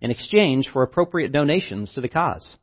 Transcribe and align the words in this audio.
in 0.00 0.10
exchange 0.10 0.68
for 0.72 0.82
appropriate 0.82 1.32
donations 1.32 1.92
to 1.94 2.00
the 2.00 2.08
cause. 2.08 2.56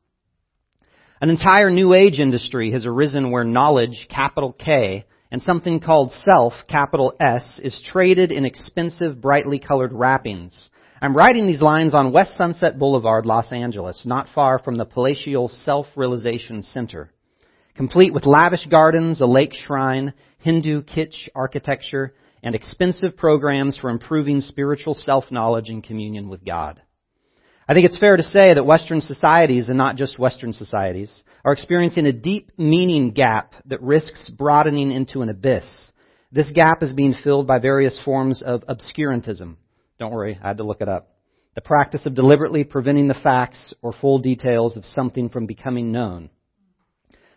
An 1.22 1.30
entire 1.30 1.70
new 1.70 1.94
age 1.94 2.20
industry 2.20 2.72
has 2.72 2.86
arisen 2.86 3.32
where 3.32 3.44
knowledge, 3.44 4.08
capital 4.10 4.54
K, 4.54 5.06
and 5.32 5.42
something 5.42 5.80
called 5.80 6.12
self, 6.12 6.54
capital 6.68 7.14
S, 7.20 7.60
is 7.64 7.82
traded 7.92 8.32
in 8.32 8.46
expensive, 8.46 9.22
brightly 9.22 9.60
colored 9.60 9.94
wrappings. 9.94 10.70
I'm 11.02 11.16
writing 11.16 11.46
these 11.46 11.62
lines 11.62 11.94
on 11.94 12.12
West 12.12 12.36
Sunset 12.36 12.78
Boulevard, 12.78 13.26
Los 13.26 13.52
Angeles, 13.52 14.02
not 14.06 14.28
far 14.36 14.60
from 14.60 14.78
the 14.78 14.86
palatial 14.86 15.48
Self-Realization 15.48 16.64
Center. 16.64 17.12
Complete 17.76 18.14
with 18.14 18.26
lavish 18.26 18.66
gardens, 18.68 19.22
a 19.22 19.26
lake 19.26 19.54
shrine, 19.54 20.14
Hindu 20.40 20.84
kitsch 20.84 21.30
architecture, 21.34 22.14
and 22.44 22.56
expensive 22.56 23.18
programs 23.18 23.78
for 23.78 23.90
improving 23.90 24.42
spiritual 24.42 24.94
self-knowledge 24.94 25.70
and 25.70 25.84
communion 25.84 26.30
with 26.30 26.46
God. 26.46 26.82
I 27.68 27.74
think 27.74 27.86
it's 27.86 28.00
fair 28.00 28.18
to 28.18 28.24
say 28.24 28.54
that 28.54 28.66
Western 28.66 29.00
societies, 29.00 29.70
and 29.70 29.78
not 29.78 29.96
just 29.96 30.18
Western 30.18 30.54
societies, 30.54 31.24
are 31.46 31.54
experiencing 31.54 32.06
a 32.08 32.14
deep 32.14 32.52
meaning 32.58 33.12
gap 33.12 33.54
that 33.66 33.82
risks 33.82 34.30
broadening 34.30 34.92
into 34.92 35.22
an 35.22 35.30
abyss. 35.30 35.66
This 36.32 36.52
gap 36.52 36.82
is 36.82 36.94
being 36.94 37.14
filled 37.24 37.46
by 37.48 37.60
various 37.60 38.00
forms 38.04 38.42
of 38.42 38.64
obscurantism. 38.68 39.56
Don't 40.00 40.14
worry, 40.14 40.40
I 40.42 40.48
had 40.48 40.58
to 40.58 40.64
look 40.64 40.82
it 40.82 40.90
up. 40.90 41.16
The 41.56 41.62
practice 41.62 42.06
of 42.06 42.16
deliberately 42.16 42.64
preventing 42.64 43.08
the 43.08 43.14
facts 43.14 43.74
or 43.82 43.94
full 43.94 44.20
details 44.20 44.78
of 44.78 44.86
something 44.86 45.30
from 45.30 45.46
becoming 45.46 45.92
known. 45.92 46.30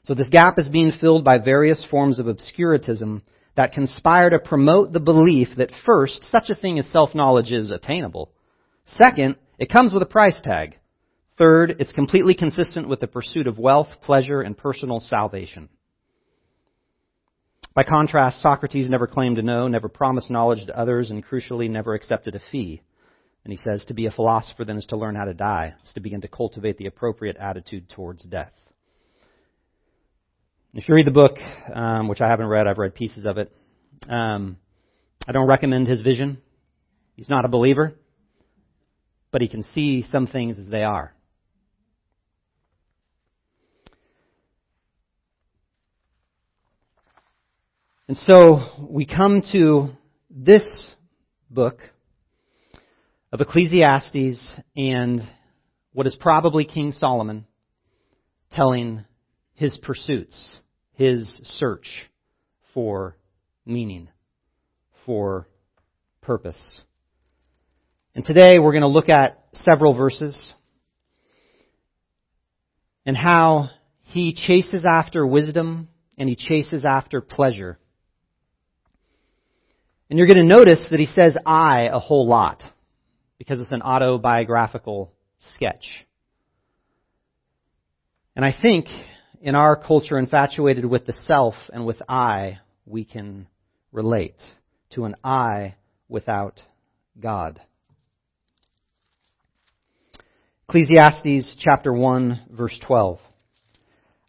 So 0.04 0.14
this 0.14 0.28
gap 0.28 0.58
is 0.58 0.68
being 0.68 0.92
filled 0.92 1.24
by 1.24 1.38
various 1.38 1.84
forms 1.90 2.18
of 2.18 2.26
obscurantism 2.26 3.22
that 3.56 3.72
conspire 3.72 4.30
to 4.30 4.38
promote 4.38 4.92
the 4.92 5.00
belief 5.00 5.48
that 5.56 5.70
first, 5.84 6.24
such 6.24 6.48
a 6.48 6.54
thing 6.54 6.78
as 6.78 6.86
self-knowledge 6.88 7.52
is 7.52 7.70
attainable. 7.70 8.30
Second, 8.86 9.36
it 9.58 9.70
comes 9.70 9.92
with 9.92 10.02
a 10.02 10.06
price 10.06 10.40
tag. 10.42 10.78
Third, 11.38 11.76
it's 11.78 11.92
completely 11.92 12.34
consistent 12.34 12.88
with 12.88 13.00
the 13.00 13.06
pursuit 13.06 13.46
of 13.46 13.58
wealth, 13.58 13.88
pleasure, 14.02 14.40
and 14.40 14.56
personal 14.56 15.00
salvation. 15.00 15.68
By 17.74 17.84
contrast, 17.84 18.42
Socrates 18.42 18.90
never 18.90 19.06
claimed 19.06 19.36
to 19.36 19.42
know, 19.42 19.66
never 19.66 19.88
promised 19.88 20.30
knowledge 20.30 20.66
to 20.66 20.78
others, 20.78 21.10
and 21.10 21.24
crucially, 21.24 21.70
never 21.70 21.94
accepted 21.94 22.34
a 22.34 22.40
fee. 22.50 22.82
And 23.44 23.52
he 23.52 23.56
says, 23.56 23.84
to 23.86 23.94
be 23.94 24.06
a 24.06 24.10
philosopher 24.10 24.64
then 24.64 24.76
is 24.76 24.86
to 24.86 24.96
learn 24.96 25.14
how 25.14 25.24
to 25.24 25.34
die. 25.34 25.74
It's 25.80 25.92
to 25.94 26.00
begin 26.00 26.20
to 26.20 26.28
cultivate 26.28 26.76
the 26.76 26.86
appropriate 26.86 27.36
attitude 27.38 27.88
towards 27.88 28.24
death. 28.24 28.52
If 30.74 30.88
you 30.88 30.94
read 30.94 31.06
the 31.06 31.10
book, 31.10 31.36
um, 31.74 32.08
which 32.08 32.20
I 32.20 32.28
haven't 32.28 32.46
read, 32.46 32.66
I've 32.66 32.78
read 32.78 32.94
pieces 32.94 33.26
of 33.26 33.38
it. 33.38 33.52
Um, 34.08 34.56
I 35.26 35.32
don't 35.32 35.46
recommend 35.46 35.86
his 35.86 36.00
vision. 36.00 36.38
He's 37.14 37.28
not 37.28 37.44
a 37.44 37.48
believer 37.48 37.94
but 39.32 39.40
he 39.40 39.48
can 39.48 39.64
see 39.72 40.04
some 40.10 40.26
things 40.26 40.58
as 40.58 40.68
they 40.68 40.84
are. 40.84 41.14
And 48.06 48.16
so 48.18 48.86
we 48.90 49.06
come 49.06 49.42
to 49.52 49.88
this 50.30 50.94
book 51.50 51.78
of 53.32 53.40
Ecclesiastes 53.40 54.54
and 54.76 55.22
what 55.94 56.06
is 56.06 56.14
probably 56.14 56.66
King 56.66 56.92
Solomon 56.92 57.46
telling 58.50 59.06
his 59.54 59.78
pursuits, 59.82 60.58
his 60.94 61.40
search 61.44 61.88
for 62.74 63.16
meaning, 63.64 64.08
for 65.06 65.48
purpose. 66.20 66.82
And 68.14 68.24
today 68.24 68.58
we're 68.58 68.72
going 68.72 68.82
to 68.82 68.88
look 68.88 69.08
at 69.08 69.44
several 69.52 69.94
verses 69.96 70.52
and 73.06 73.16
how 73.16 73.70
he 74.02 74.34
chases 74.34 74.84
after 74.88 75.26
wisdom 75.26 75.88
and 76.18 76.28
he 76.28 76.36
chases 76.36 76.84
after 76.84 77.20
pleasure. 77.20 77.78
And 80.10 80.18
you're 80.18 80.28
going 80.28 80.36
to 80.36 80.44
notice 80.44 80.84
that 80.90 81.00
he 81.00 81.06
says 81.06 81.36
I 81.46 81.88
a 81.90 81.98
whole 81.98 82.28
lot 82.28 82.62
because 83.38 83.58
it's 83.58 83.72
an 83.72 83.82
autobiographical 83.82 85.12
sketch. 85.54 85.88
And 88.36 88.44
I 88.44 88.54
think 88.60 88.86
in 89.42 89.56
our 89.56 89.74
culture 89.74 90.18
infatuated 90.18 90.84
with 90.84 91.04
the 91.04 91.12
self 91.12 91.54
and 91.72 91.84
with 91.84 92.00
I, 92.08 92.60
we 92.86 93.04
can 93.04 93.48
relate 93.90 94.40
to 94.90 95.04
an 95.04 95.16
I 95.24 95.74
without 96.08 96.62
God. 97.20 97.60
Ecclesiastes 100.68 101.56
chapter 101.58 101.92
1 101.92 102.42
verse 102.52 102.78
12. 102.86 103.18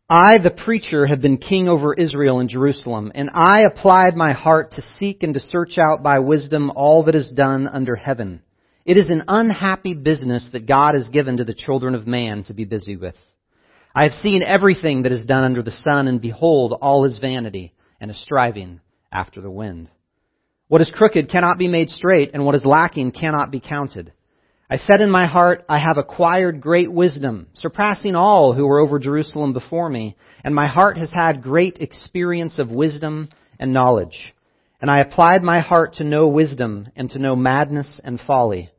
I, 0.09 0.39
the 0.39 0.51
preacher, 0.51 1.05
have 1.05 1.21
been 1.21 1.37
king 1.37 1.69
over 1.69 1.93
Israel 1.93 2.39
and 2.39 2.49
Jerusalem, 2.49 3.11
and 3.15 3.29
I 3.33 3.61
applied 3.61 4.17
my 4.17 4.33
heart 4.33 4.73
to 4.73 4.81
seek 4.99 5.23
and 5.23 5.33
to 5.35 5.39
search 5.39 5.77
out 5.77 6.03
by 6.03 6.19
wisdom 6.19 6.71
all 6.75 7.03
that 7.03 7.15
is 7.15 7.31
done 7.31 7.67
under 7.67 7.95
heaven. 7.95 8.41
It 8.83 8.97
is 8.97 9.07
an 9.07 9.23
unhappy 9.27 9.93
business 9.93 10.47
that 10.51 10.67
God 10.67 10.95
has 10.95 11.07
given 11.07 11.37
to 11.37 11.45
the 11.45 11.53
children 11.53 11.95
of 11.95 12.05
man 12.05 12.43
to 12.45 12.53
be 12.53 12.65
busy 12.65 12.97
with. 12.97 13.15
I 13.95 14.03
have 14.03 14.13
seen 14.23 14.41
everything 14.41 15.03
that 15.03 15.11
is 15.11 15.25
done 15.25 15.43
under 15.43 15.61
the 15.61 15.69
sun, 15.69 16.07
and 16.07 16.19
behold, 16.19 16.73
all 16.81 17.05
is 17.05 17.19
vanity 17.19 17.73
and 18.01 18.09
a 18.09 18.15
striving 18.15 18.79
after 19.11 19.39
the 19.39 19.51
wind. 19.51 19.87
What 20.67 20.81
is 20.81 20.91
crooked 20.91 21.29
cannot 21.29 21.59
be 21.59 21.67
made 21.67 21.89
straight, 21.89 22.31
and 22.33 22.43
what 22.43 22.55
is 22.55 22.65
lacking 22.65 23.11
cannot 23.11 23.51
be 23.51 23.59
counted. 23.59 24.11
I 24.67 24.77
said 24.77 25.01
in 25.01 25.11
my 25.11 25.27
heart, 25.27 25.63
I 25.69 25.77
have 25.77 25.99
acquired 25.99 26.59
great 26.59 26.91
wisdom, 26.91 27.49
surpassing 27.53 28.15
all 28.15 28.53
who 28.53 28.65
were 28.65 28.79
over 28.79 28.97
Jerusalem 28.97 29.53
before 29.53 29.89
me, 29.89 30.17
and 30.43 30.55
my 30.55 30.65
heart 30.65 30.97
has 30.97 31.11
had 31.11 31.43
great 31.43 31.77
experience 31.79 32.57
of 32.57 32.71
wisdom 32.71 33.29
and 33.59 33.73
knowledge. 33.73 34.33
And 34.81 34.89
I 34.89 35.01
applied 35.01 35.43
my 35.43 35.59
heart 35.59 35.93
to 35.95 36.03
know 36.03 36.27
wisdom 36.27 36.87
and 36.95 37.11
to 37.11 37.19
know 37.19 37.35
madness 37.35 38.01
and 38.03 38.19
folly. 38.19 38.71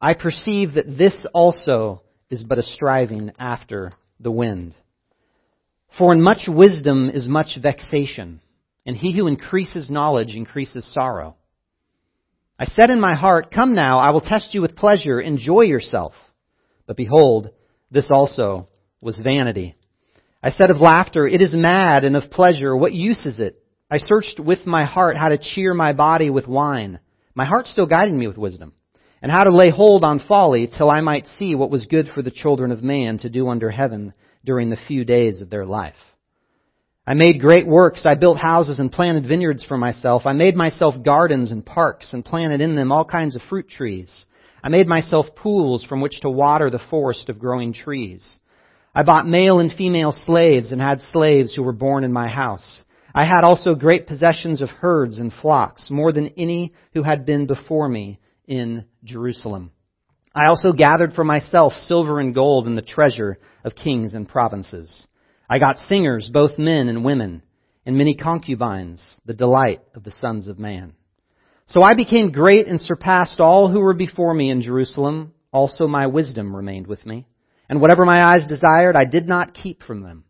I 0.00 0.14
perceive 0.14 0.74
that 0.74 0.96
this 0.96 1.26
also 1.34 2.00
is 2.30 2.42
but 2.42 2.58
a 2.58 2.62
striving 2.62 3.32
after 3.38 3.92
the 4.24 4.32
wind. 4.32 4.74
For 5.96 6.12
in 6.12 6.20
much 6.20 6.48
wisdom 6.48 7.08
is 7.08 7.28
much 7.28 7.56
vexation, 7.62 8.40
and 8.84 8.96
he 8.96 9.16
who 9.16 9.28
increases 9.28 9.88
knowledge 9.88 10.34
increases 10.34 10.92
sorrow. 10.92 11.36
I 12.58 12.64
said 12.66 12.90
in 12.90 13.00
my 13.00 13.14
heart, 13.14 13.52
Come 13.54 13.74
now, 13.74 14.00
I 14.00 14.10
will 14.10 14.20
test 14.20 14.52
you 14.52 14.60
with 14.60 14.76
pleasure, 14.76 15.20
enjoy 15.20 15.62
yourself. 15.62 16.12
But 16.86 16.96
behold, 16.96 17.50
this 17.90 18.10
also 18.12 18.68
was 19.00 19.20
vanity. 19.22 19.76
I 20.42 20.50
said 20.50 20.70
of 20.70 20.80
laughter, 20.80 21.26
It 21.28 21.40
is 21.40 21.54
mad, 21.54 22.04
and 22.04 22.16
of 22.16 22.30
pleasure, 22.30 22.76
what 22.76 22.92
use 22.92 23.24
is 23.24 23.38
it? 23.38 23.62
I 23.90 23.98
searched 23.98 24.40
with 24.40 24.66
my 24.66 24.84
heart 24.84 25.16
how 25.16 25.28
to 25.28 25.38
cheer 25.38 25.74
my 25.74 25.92
body 25.92 26.30
with 26.30 26.48
wine. 26.48 26.98
My 27.34 27.44
heart 27.44 27.68
still 27.68 27.86
guided 27.86 28.14
me 28.14 28.26
with 28.26 28.38
wisdom, 28.38 28.72
and 29.24 29.32
how 29.32 29.42
to 29.42 29.56
lay 29.56 29.70
hold 29.70 30.04
on 30.04 30.20
folly 30.28 30.66
till 30.66 30.90
I 30.90 31.00
might 31.00 31.26
see 31.38 31.54
what 31.54 31.70
was 31.70 31.86
good 31.86 32.08
for 32.14 32.20
the 32.20 32.30
children 32.30 32.70
of 32.70 32.82
man 32.82 33.16
to 33.20 33.30
do 33.30 33.48
under 33.48 33.70
heaven 33.70 34.12
during 34.44 34.68
the 34.68 34.76
few 34.86 35.06
days 35.06 35.40
of 35.40 35.48
their 35.48 35.64
life. 35.64 35.94
I 37.06 37.14
made 37.14 37.40
great 37.40 37.66
works. 37.66 38.04
I 38.04 38.16
built 38.16 38.36
houses 38.36 38.80
and 38.80 38.92
planted 38.92 39.26
vineyards 39.26 39.64
for 39.64 39.78
myself. 39.78 40.26
I 40.26 40.34
made 40.34 40.56
myself 40.56 41.02
gardens 41.02 41.52
and 41.52 41.64
parks 41.64 42.12
and 42.12 42.22
planted 42.22 42.60
in 42.60 42.76
them 42.76 42.92
all 42.92 43.06
kinds 43.06 43.34
of 43.34 43.40
fruit 43.48 43.66
trees. 43.66 44.26
I 44.62 44.68
made 44.68 44.88
myself 44.88 45.34
pools 45.34 45.82
from 45.84 46.02
which 46.02 46.20
to 46.20 46.28
water 46.28 46.68
the 46.68 46.78
forest 46.90 47.30
of 47.30 47.38
growing 47.38 47.72
trees. 47.72 48.22
I 48.94 49.04
bought 49.04 49.26
male 49.26 49.58
and 49.58 49.72
female 49.72 50.12
slaves 50.12 50.70
and 50.70 50.82
had 50.82 51.00
slaves 51.12 51.54
who 51.54 51.62
were 51.62 51.72
born 51.72 52.04
in 52.04 52.12
my 52.12 52.28
house. 52.28 52.82
I 53.14 53.24
had 53.24 53.42
also 53.42 53.74
great 53.74 54.06
possessions 54.06 54.60
of 54.60 54.68
herds 54.68 55.16
and 55.16 55.32
flocks, 55.32 55.90
more 55.90 56.12
than 56.12 56.34
any 56.36 56.74
who 56.92 57.02
had 57.02 57.24
been 57.24 57.46
before 57.46 57.88
me 57.88 58.20
in 58.46 58.84
Jerusalem. 59.04 59.70
I 60.34 60.48
also 60.48 60.72
gathered 60.72 61.14
for 61.14 61.24
myself 61.24 61.72
silver 61.84 62.18
and 62.18 62.34
gold 62.34 62.66
and 62.66 62.76
the 62.76 62.82
treasure 62.82 63.38
of 63.64 63.74
kings 63.74 64.14
and 64.14 64.28
provinces. 64.28 65.06
I 65.48 65.58
got 65.58 65.78
singers, 65.78 66.30
both 66.32 66.58
men 66.58 66.88
and 66.88 67.04
women, 67.04 67.42
and 67.86 67.96
many 67.96 68.14
concubines, 68.14 69.02
the 69.24 69.34
delight 69.34 69.82
of 69.94 70.02
the 70.02 70.10
sons 70.10 70.48
of 70.48 70.58
man. 70.58 70.94
So 71.66 71.82
I 71.82 71.94
became 71.94 72.32
great 72.32 72.66
and 72.66 72.80
surpassed 72.80 73.40
all 73.40 73.70
who 73.70 73.80
were 73.80 73.94
before 73.94 74.34
me 74.34 74.50
in 74.50 74.62
Jerusalem. 74.62 75.32
Also 75.52 75.86
my 75.86 76.06
wisdom 76.08 76.54
remained 76.54 76.86
with 76.86 77.04
me. 77.06 77.26
And 77.68 77.80
whatever 77.80 78.04
my 78.04 78.22
eyes 78.22 78.46
desired, 78.46 78.96
I 78.96 79.04
did 79.04 79.26
not 79.26 79.54
keep 79.54 79.82
from 79.82 80.02
them. 80.02 80.24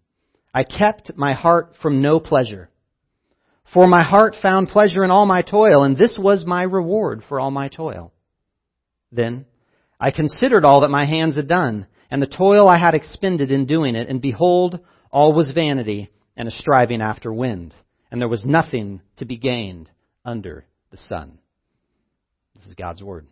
I 0.52 0.62
kept 0.62 1.16
my 1.16 1.34
heart 1.34 1.74
from 1.82 2.00
no 2.00 2.20
pleasure. 2.20 2.70
For 3.72 3.88
my 3.88 4.04
heart 4.04 4.36
found 4.40 4.68
pleasure 4.68 5.02
in 5.02 5.10
all 5.10 5.26
my 5.26 5.42
toil, 5.42 5.82
and 5.82 5.96
this 5.96 6.16
was 6.18 6.44
my 6.46 6.62
reward 6.62 7.24
for 7.28 7.40
all 7.40 7.50
my 7.50 7.68
toil. 7.68 8.12
Then 9.14 9.46
I 10.00 10.10
considered 10.10 10.64
all 10.64 10.80
that 10.80 10.90
my 10.90 11.06
hands 11.06 11.36
had 11.36 11.48
done, 11.48 11.86
and 12.10 12.20
the 12.20 12.26
toil 12.26 12.68
I 12.68 12.78
had 12.78 12.94
expended 12.94 13.50
in 13.50 13.66
doing 13.66 13.94
it, 13.94 14.08
and 14.08 14.20
behold, 14.20 14.80
all 15.10 15.32
was 15.32 15.50
vanity 15.50 16.10
and 16.36 16.48
a 16.48 16.50
striving 16.50 17.00
after 17.00 17.32
wind, 17.32 17.74
and 18.10 18.20
there 18.20 18.28
was 18.28 18.44
nothing 18.44 19.00
to 19.18 19.24
be 19.24 19.36
gained 19.36 19.88
under 20.24 20.66
the 20.90 20.96
sun. 20.96 21.38
This 22.56 22.66
is 22.66 22.74
God's 22.74 23.02
Word. 23.02 23.26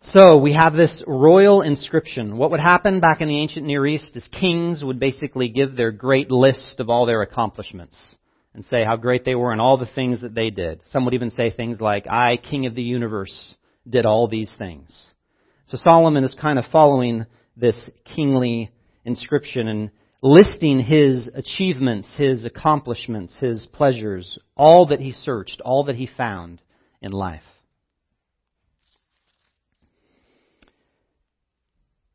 So 0.00 0.38
we 0.38 0.52
have 0.52 0.72
this 0.72 1.02
royal 1.06 1.62
inscription. 1.62 2.36
What 2.36 2.50
would 2.50 2.60
happen 2.60 3.00
back 3.00 3.20
in 3.20 3.28
the 3.28 3.38
ancient 3.38 3.66
Near 3.66 3.86
East 3.86 4.16
is 4.16 4.28
kings 4.28 4.82
would 4.82 4.98
basically 4.98 5.48
give 5.48 5.76
their 5.76 5.92
great 5.92 6.30
list 6.30 6.80
of 6.80 6.90
all 6.90 7.06
their 7.06 7.22
accomplishments 7.22 7.96
and 8.54 8.64
say 8.64 8.84
how 8.84 8.96
great 8.96 9.24
they 9.24 9.34
were 9.34 9.52
and 9.52 9.60
all 9.60 9.78
the 9.78 9.86
things 9.94 10.20
that 10.20 10.34
they 10.34 10.50
did. 10.50 10.80
Some 10.90 11.04
would 11.04 11.14
even 11.14 11.30
say 11.30 11.50
things 11.50 11.80
like, 11.80 12.06
I, 12.08 12.36
king 12.36 12.66
of 12.66 12.74
the 12.74 12.82
universe, 12.82 13.54
did 13.88 14.06
all 14.06 14.28
these 14.28 14.52
things. 14.58 15.06
So 15.66 15.78
Solomon 15.78 16.24
is 16.24 16.36
kind 16.40 16.58
of 16.58 16.66
following 16.70 17.26
this 17.56 17.76
kingly 18.04 18.70
inscription 19.04 19.68
and 19.68 19.90
listing 20.22 20.80
his 20.80 21.30
achievements, 21.34 22.14
his 22.16 22.44
accomplishments, 22.44 23.36
his 23.38 23.66
pleasures, 23.72 24.38
all 24.56 24.86
that 24.88 25.00
he 25.00 25.12
searched, 25.12 25.60
all 25.64 25.84
that 25.84 25.96
he 25.96 26.06
found 26.06 26.60
in 27.00 27.10
life. 27.10 27.42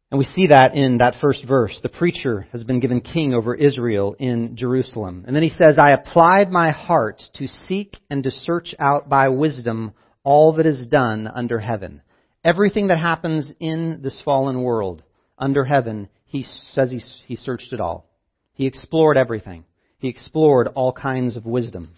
And 0.09 0.17
we 0.17 0.25
see 0.25 0.47
that 0.47 0.73
in 0.73 0.99
that 0.99 1.15
first 1.19 1.43
verse. 1.45 1.77
The 1.83 1.89
preacher 1.89 2.47
has 2.53 2.63
been 2.63 2.79
given 2.79 3.01
king 3.01 3.33
over 3.33 3.53
Israel 3.53 4.15
in 4.17 4.55
Jerusalem. 4.55 5.25
And 5.27 5.35
then 5.35 5.43
he 5.43 5.49
says, 5.49 5.77
I 5.77 5.91
applied 5.91 6.49
my 6.49 6.71
heart 6.71 7.21
to 7.35 7.47
seek 7.47 7.97
and 8.09 8.23
to 8.23 8.31
search 8.31 8.73
out 8.79 9.09
by 9.09 9.27
wisdom 9.29 9.93
all 10.23 10.53
that 10.53 10.65
is 10.65 10.87
done 10.87 11.27
under 11.27 11.59
heaven. 11.59 12.01
Everything 12.45 12.87
that 12.87 12.99
happens 12.99 13.51
in 13.59 13.99
this 14.01 14.21
fallen 14.23 14.61
world 14.61 15.03
under 15.37 15.65
heaven, 15.65 16.07
he 16.25 16.45
says 16.71 16.89
he, 16.89 17.01
he 17.25 17.35
searched 17.35 17.73
it 17.73 17.81
all. 17.81 18.09
He 18.53 18.65
explored 18.65 19.17
everything. 19.17 19.65
He 19.99 20.07
explored 20.07 20.69
all 20.69 20.93
kinds 20.93 21.35
of 21.35 21.45
wisdom. 21.45 21.89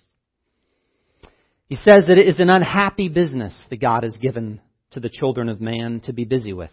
He 1.67 1.75
says 1.75 2.05
that 2.07 2.17
it 2.17 2.27
is 2.27 2.39
an 2.39 2.49
unhappy 2.49 3.09
business 3.09 3.65
that 3.69 3.79
God 3.79 4.01
has 4.01 4.17
given 4.17 4.61
to 4.91 4.99
the 4.99 5.09
children 5.09 5.47
of 5.47 5.61
man 5.61 6.01
to 6.05 6.13
be 6.13 6.25
busy 6.25 6.53
with 6.53 6.71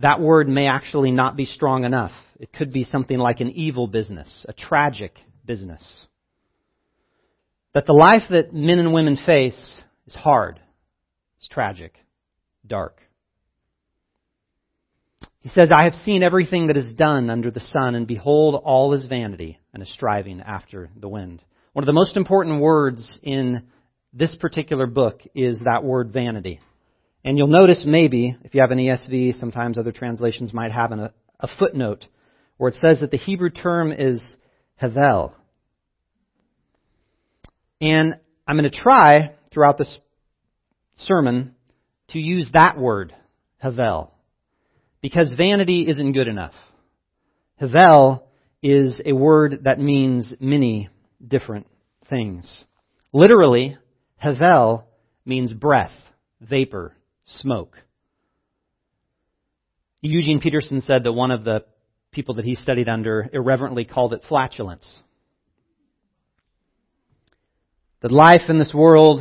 that 0.00 0.20
word 0.20 0.48
may 0.48 0.66
actually 0.66 1.10
not 1.10 1.36
be 1.36 1.44
strong 1.44 1.84
enough. 1.84 2.12
It 2.38 2.52
could 2.52 2.72
be 2.72 2.84
something 2.84 3.18
like 3.18 3.40
an 3.40 3.50
evil 3.50 3.86
business, 3.86 4.46
a 4.48 4.52
tragic 4.52 5.18
business. 5.44 6.06
That 7.74 7.86
the 7.86 7.92
life 7.92 8.22
that 8.30 8.52
men 8.52 8.78
and 8.78 8.92
women 8.92 9.18
face 9.24 9.82
is 10.06 10.14
hard, 10.14 10.60
it's 11.38 11.48
tragic, 11.48 11.94
dark. 12.66 13.00
He 15.40 15.48
says, 15.50 15.70
I 15.74 15.84
have 15.84 15.94
seen 16.04 16.22
everything 16.22 16.66
that 16.66 16.76
is 16.76 16.92
done 16.94 17.30
under 17.30 17.50
the 17.50 17.60
sun, 17.60 17.94
and 17.94 18.06
behold, 18.06 18.60
all 18.62 18.92
is 18.92 19.06
vanity 19.06 19.58
and 19.72 19.82
a 19.82 19.86
striving 19.86 20.40
after 20.40 20.90
the 20.98 21.08
wind. 21.08 21.42
One 21.72 21.82
of 21.82 21.86
the 21.86 21.92
most 21.92 22.16
important 22.16 22.60
words 22.60 23.18
in 23.22 23.64
this 24.12 24.34
particular 24.34 24.86
book 24.86 25.22
is 25.34 25.60
that 25.64 25.84
word 25.84 26.12
vanity. 26.12 26.60
And 27.24 27.36
you'll 27.36 27.48
notice 27.48 27.84
maybe, 27.86 28.36
if 28.44 28.54
you 28.54 28.62
have 28.62 28.70
an 28.70 28.78
ESV, 28.78 29.38
sometimes 29.38 29.76
other 29.76 29.92
translations 29.92 30.54
might 30.54 30.72
have 30.72 30.92
an, 30.92 31.10
a 31.38 31.48
footnote 31.58 32.06
where 32.56 32.70
it 32.70 32.76
says 32.76 33.00
that 33.00 33.10
the 33.10 33.18
Hebrew 33.18 33.50
term 33.50 33.92
is 33.92 34.36
hevel. 34.82 35.32
And 37.80 38.16
I'm 38.46 38.56
going 38.56 38.70
to 38.70 38.76
try 38.78 39.34
throughout 39.52 39.78
this 39.78 39.98
sermon 40.96 41.54
to 42.08 42.18
use 42.18 42.48
that 42.52 42.78
word, 42.78 43.14
hevel, 43.62 44.10
because 45.00 45.32
vanity 45.36 45.86
isn't 45.88 46.12
good 46.12 46.28
enough. 46.28 46.54
Hevel 47.60 48.22
is 48.62 49.00
a 49.04 49.12
word 49.12 49.60
that 49.64 49.78
means 49.78 50.32
many 50.40 50.88
different 51.26 51.66
things. 52.08 52.64
Literally, 53.12 53.76
hevel 54.22 54.84
means 55.24 55.52
breath, 55.52 55.92
vapor, 56.40 56.94
smoke. 57.38 57.76
Eugene 60.02 60.40
Peterson 60.40 60.80
said 60.80 61.04
that 61.04 61.12
one 61.12 61.30
of 61.30 61.44
the 61.44 61.64
people 62.10 62.34
that 62.36 62.44
he 62.44 62.54
studied 62.54 62.88
under 62.88 63.28
irreverently 63.32 63.84
called 63.84 64.12
it 64.12 64.22
flatulence. 64.28 65.00
That 68.00 68.10
life 68.10 68.48
in 68.48 68.58
this 68.58 68.72
world 68.74 69.20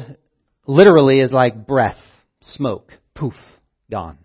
literally 0.65 1.19
is 1.19 1.31
like 1.31 1.67
breath, 1.67 1.97
smoke, 2.41 2.91
poof, 3.13 3.33
gone. 3.91 4.17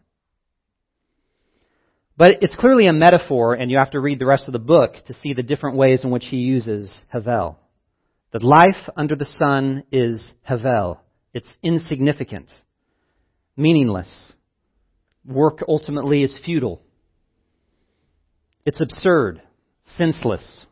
But 2.16 2.38
it's 2.42 2.54
clearly 2.54 2.86
a 2.86 2.92
metaphor, 2.92 3.54
and 3.54 3.70
you 3.70 3.78
have 3.78 3.90
to 3.90 4.00
read 4.00 4.20
the 4.20 4.26
rest 4.26 4.46
of 4.46 4.52
the 4.52 4.60
book 4.60 4.92
to 5.06 5.14
see 5.14 5.34
the 5.34 5.42
different 5.42 5.76
ways 5.76 6.04
in 6.04 6.10
which 6.10 6.26
he 6.26 6.36
uses 6.36 7.02
hevel. 7.12 7.56
That 8.30 8.44
life 8.44 8.88
under 8.96 9.16
the 9.16 9.26
sun 9.26 9.82
is 9.90 10.32
hevel. 10.48 10.98
It's 11.32 11.48
insignificant 11.64 12.50
meaningless. 13.56 14.32
Work 15.24 15.60
ultimately 15.66 16.22
is 16.22 16.38
futile. 16.44 16.82
It's 18.64 18.80
absurd, 18.80 19.42
senseless. 19.96 20.66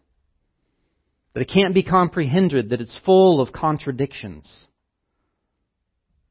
But 1.32 1.42
it 1.42 1.50
can't 1.52 1.74
be 1.74 1.82
comprehended 1.82 2.70
that 2.70 2.80
it's 2.80 2.96
full 3.04 3.40
of 3.40 3.52
contradictions. 3.52 4.66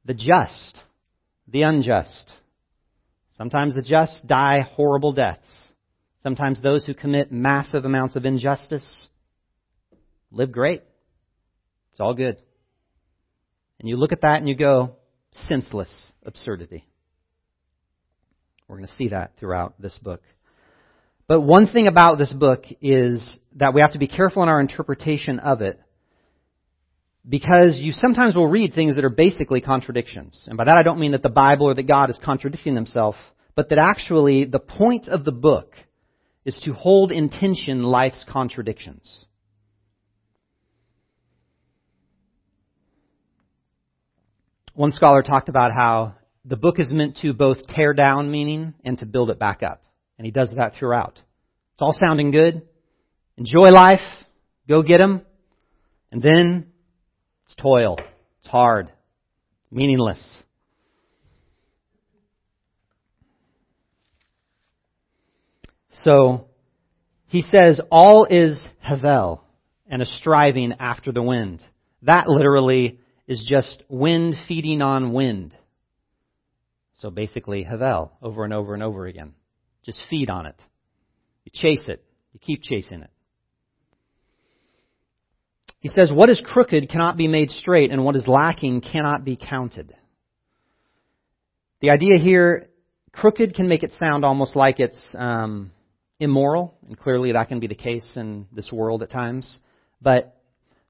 The 0.06 0.14
just, 0.14 0.80
the 1.48 1.64
unjust. 1.64 2.32
Sometimes 3.38 3.76
the 3.76 3.82
just 3.82 4.28
die 4.28 4.62
horrible 4.76 5.14
deaths. 5.14 5.40
Sometimes 6.22 6.62
those 6.62 6.86
who 6.86 6.94
commit 6.94 7.32
massive 7.32 7.86
amounts 7.86 8.16
of 8.16 8.26
injustice 8.26 9.08
live 10.32 10.52
great. 10.52 10.84
It's 11.92 12.00
all 12.00 12.14
good. 12.14 12.38
And 13.80 13.90
you 13.90 13.98
look 13.98 14.12
at 14.12 14.22
that 14.22 14.38
and 14.38 14.48
you 14.48 14.56
go, 14.56 14.98
senseless 15.48 15.92
absurdity. 16.26 16.86
We're 18.68 18.78
going 18.78 18.88
to 18.88 18.96
see 18.96 19.10
that 19.10 19.34
throughout 19.40 19.74
this 19.80 19.98
book. 19.98 20.22
But 21.28 21.42
one 21.42 21.68
thing 21.68 21.88
about 21.88 22.18
this 22.18 22.32
book 22.32 22.66
is 22.82 23.38
that 23.56 23.74
we 23.74 23.82
have 23.82 23.94
to 23.94 24.00
be 24.00 24.08
careful 24.08 24.44
in 24.44 24.50
our 24.50 24.60
interpretation 24.60 25.40
of 25.40 25.62
it 25.62 25.80
because 27.28 27.80
you 27.80 27.92
sometimes 27.92 28.36
will 28.36 28.48
read 28.48 28.74
things 28.74 28.96
that 28.96 29.06
are 29.06 29.10
basically 29.10 29.62
contradictions. 29.62 30.44
And 30.48 30.58
by 30.58 30.66
that 30.66 30.78
I 30.80 30.84
don't 30.84 31.00
mean 31.00 31.12
that 31.12 31.24
the 31.24 31.30
Bible 31.30 31.68
or 31.68 31.74
that 31.74 31.88
God 31.88 32.10
is 32.10 32.20
contradicting 32.24 32.76
himself, 32.76 33.16
but 33.56 33.70
that 33.70 33.78
actually 33.78 34.46
the 34.46 34.60
point 34.60 35.08
of 35.08 35.24
the 35.24 35.32
book 35.32 35.74
is 36.46 36.60
to 36.66 36.74
hold 36.74 37.12
in 37.12 37.30
tension 37.30 37.84
life's 37.84 38.26
contradictions. 38.28 39.26
One 44.74 44.94
scholar 44.94 45.22
talked 45.22 45.50
about 45.50 45.72
how 45.74 46.16
the 46.46 46.56
book 46.56 46.80
is 46.80 46.92
meant 46.92 47.18
to 47.18 47.34
both 47.34 47.68
tear 47.68 47.94
down 47.94 48.32
meaning 48.32 48.74
and 48.86 48.98
to 49.00 49.06
build 49.06 49.30
it 49.30 49.38
back 49.38 49.64
up. 49.64 49.84
And 50.18 50.26
he 50.26 50.32
does 50.32 50.54
that 50.56 50.76
throughout. 50.80 51.20
It's 51.74 51.82
all 51.82 51.94
sounding 51.94 52.32
good. 52.32 52.62
Enjoy 53.38 53.70
life. 53.70 54.00
Go 54.70 54.82
get 54.82 55.00
them. 55.00 55.24
And 56.12 56.22
then 56.22 56.68
it's 57.46 57.56
toil. 57.56 57.98
It's 58.00 58.52
hard. 58.52 58.90
Meaningless. 59.72 60.24
So, 66.04 66.48
he 67.28 67.44
says, 67.52 67.80
all 67.92 68.26
is 68.26 68.62
hevel 68.86 69.42
and 69.88 70.02
a 70.02 70.06
striving 70.06 70.74
after 70.80 71.12
the 71.12 71.22
wind. 71.22 71.62
That 72.04 72.28
literally 72.28 73.01
is 73.28 73.46
just 73.48 73.84
wind 73.90 74.36
feeding 74.48 74.82
on 74.82 75.14
wind. 75.14 75.56
So 76.94 77.10
basically, 77.10 77.66
hevel, 77.66 78.12
over 78.22 78.44
and 78.44 78.54
over 78.54 78.74
and 78.74 78.84
over 78.84 79.08
again. 79.08 79.34
Just 79.84 80.02
feed 80.10 80.30
on 80.30 80.46
it. 80.46 80.62
You 81.46 81.52
chase 81.54 81.88
it. 81.88 82.04
You 82.34 82.40
keep 82.40 82.62
chasing 82.62 83.02
it. 83.02 83.10
He 85.80 85.90
says, 85.90 86.12
What 86.12 86.30
is 86.30 86.42
crooked 86.44 86.90
cannot 86.90 87.18
be 87.18 87.28
made 87.28 87.50
straight, 87.50 87.92
and 87.92 88.06
what 88.06 88.16
is 88.16 88.28
lacking 88.28 88.82
cannot 88.82 89.26
be 89.26 89.36
counted. 89.36 89.94
The 91.82 91.90
idea 91.90 92.18
here, 92.20 92.68
crooked 93.12 93.56
can 93.56 93.68
make 93.68 93.82
it 93.82 93.92
sound 94.00 94.24
almost 94.24 94.56
like 94.56 94.80
it's 94.80 95.00
um, 95.16 95.72
immoral, 96.20 96.78
and 96.88 96.98
clearly 96.98 97.32
that 97.32 97.50
can 97.50 97.60
be 97.60 97.68
the 97.68 97.76
case 97.76 98.16
in 98.16 98.46
this 98.54 98.72
world 98.72 99.02
at 99.02 99.10
times. 99.10 99.60
But 100.00 100.38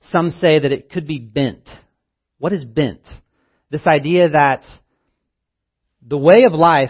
some 0.03 0.31
say 0.31 0.59
that 0.59 0.73
it 0.73 0.89
could 0.89 1.07
be 1.07 1.19
bent, 1.19 1.69
what 2.41 2.53
is 2.53 2.65
bent? 2.65 3.07
This 3.69 3.85
idea 3.85 4.29
that 4.29 4.63
the 6.05 6.17
way 6.17 6.43
of 6.47 6.53
life 6.53 6.89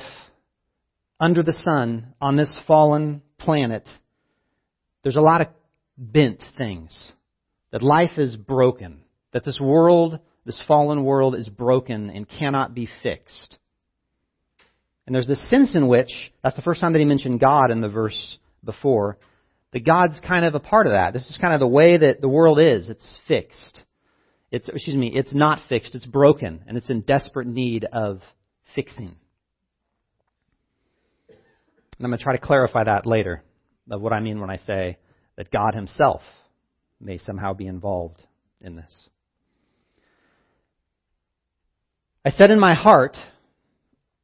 under 1.19 1.43
the 1.43 1.51
sun 1.51 2.13
on 2.21 2.37
this 2.37 2.57
fallen 2.65 3.21
planet, 3.37 3.87
there's 5.03 5.17
a 5.17 5.21
lot 5.21 5.41
of 5.41 5.47
bent 5.97 6.41
things. 6.57 7.11
That 7.71 7.81
life 7.81 8.17
is 8.17 8.37
broken. 8.37 9.01
That 9.33 9.43
this 9.43 9.59
world, 9.59 10.19
this 10.45 10.63
fallen 10.69 11.03
world, 11.03 11.35
is 11.35 11.49
broken 11.49 12.09
and 12.09 12.29
cannot 12.29 12.73
be 12.73 12.87
fixed. 13.03 13.57
And 15.05 15.13
there's 15.13 15.27
this 15.27 15.49
sense 15.49 15.75
in 15.75 15.89
which, 15.89 16.11
that's 16.41 16.55
the 16.55 16.61
first 16.61 16.79
time 16.79 16.93
that 16.93 16.99
he 16.99 17.05
mentioned 17.05 17.41
God 17.41 17.71
in 17.71 17.81
the 17.81 17.89
verse 17.89 18.37
before, 18.63 19.17
that 19.73 19.85
God's 19.85 20.21
kind 20.25 20.45
of 20.45 20.55
a 20.55 20.61
part 20.61 20.87
of 20.87 20.93
that. 20.93 21.11
This 21.11 21.29
is 21.29 21.37
kind 21.41 21.53
of 21.53 21.59
the 21.59 21.67
way 21.67 21.97
that 21.97 22.21
the 22.21 22.29
world 22.29 22.57
is. 22.57 22.89
It's 22.89 23.17
fixed. 23.27 23.81
It's, 24.51 24.67
excuse 24.67 24.97
me, 24.97 25.11
it's 25.15 25.33
not 25.33 25.59
fixed, 25.69 25.95
it's 25.95 26.05
broken, 26.05 26.63
and 26.67 26.77
it's 26.77 26.89
in 26.89 27.01
desperate 27.01 27.47
need 27.47 27.85
of 27.85 28.19
fixing. 28.75 29.15
And 31.29 32.05
I'm 32.05 32.09
going 32.09 32.17
to 32.17 32.23
try 32.23 32.35
to 32.35 32.45
clarify 32.45 32.83
that 32.83 33.05
later, 33.05 33.43
of 33.89 34.01
what 34.01 34.11
I 34.11 34.19
mean 34.19 34.41
when 34.41 34.49
I 34.49 34.57
say 34.57 34.97
that 35.37 35.51
God 35.51 35.73
Himself 35.73 36.21
may 36.99 37.17
somehow 37.17 37.53
be 37.53 37.65
involved 37.65 38.21
in 38.59 38.75
this. 38.75 39.07
I 42.25 42.31
said 42.31 42.51
in 42.51 42.59
my 42.59 42.73
heart, 42.73 43.17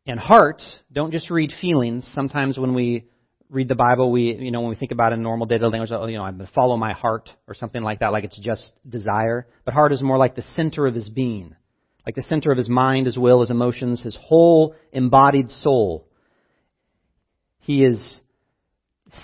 and 0.05 0.19
heart, 0.19 0.61
don't 0.91 1.11
just 1.11 1.29
read 1.29 1.51
feelings. 1.59 2.09
Sometimes 2.13 2.57
when 2.57 2.73
we 2.73 3.05
read 3.49 3.67
the 3.67 3.75
Bible, 3.75 4.11
we, 4.11 4.35
you 4.35 4.51
know, 4.51 4.61
when 4.61 4.69
we 4.69 4.75
think 4.75 4.91
about 4.91 5.13
in 5.13 5.21
normal 5.21 5.47
day-to-day 5.47 5.69
language, 5.69 5.91
oh, 5.91 6.05
you 6.07 6.17
know, 6.17 6.23
I'm 6.23 6.37
going 6.37 6.47
to 6.47 6.53
follow 6.53 6.77
my 6.77 6.93
heart 6.93 7.29
or 7.47 7.53
something 7.53 7.81
like 7.81 7.99
that, 7.99 8.11
like 8.11 8.23
it's 8.23 8.39
just 8.39 8.71
desire. 8.87 9.47
But 9.65 9.73
heart 9.73 9.93
is 9.93 10.01
more 10.01 10.17
like 10.17 10.35
the 10.35 10.41
center 10.55 10.85
of 10.85 10.95
his 10.95 11.09
being, 11.09 11.55
like 12.05 12.15
the 12.15 12.23
center 12.23 12.51
of 12.51 12.57
his 12.57 12.69
mind, 12.69 13.05
his 13.05 13.17
will, 13.17 13.41
his 13.41 13.49
emotions, 13.49 14.01
his 14.01 14.17
whole 14.19 14.75
embodied 14.91 15.49
soul. 15.49 16.07
He 17.59 17.83
is 17.83 18.19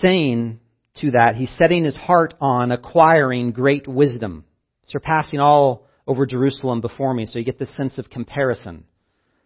saying 0.01 0.59
to 1.01 1.11
that, 1.11 1.35
he's 1.35 1.53
setting 1.57 1.83
his 1.83 1.95
heart 1.95 2.33
on 2.39 2.71
acquiring 2.71 3.51
great 3.51 3.87
wisdom, 3.87 4.45
surpassing 4.85 5.39
all 5.39 5.87
over 6.05 6.25
Jerusalem 6.25 6.81
before 6.81 7.13
me. 7.13 7.25
So 7.25 7.39
you 7.39 7.45
get 7.45 7.59
this 7.59 7.75
sense 7.75 7.97
of 7.97 8.09
comparison. 8.09 8.85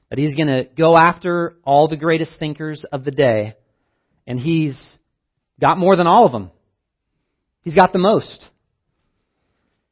That 0.10 0.20
he's 0.20 0.36
going 0.36 0.48
to 0.48 0.68
go 0.76 0.96
after 0.96 1.58
all 1.64 1.88
the 1.88 1.98
greatest 1.98 2.40
thinkers 2.40 2.86
of 2.92 3.04
the 3.04 3.12
day, 3.12 3.56
and 4.28 4.40
he's 4.40 4.78
got 5.60 5.78
more 5.78 5.96
than 5.96 6.06
all 6.06 6.26
of 6.26 6.32
them. 6.32 6.52
He's 7.64 7.76
got 7.76 7.94
the 7.94 8.00
most. 8.00 8.46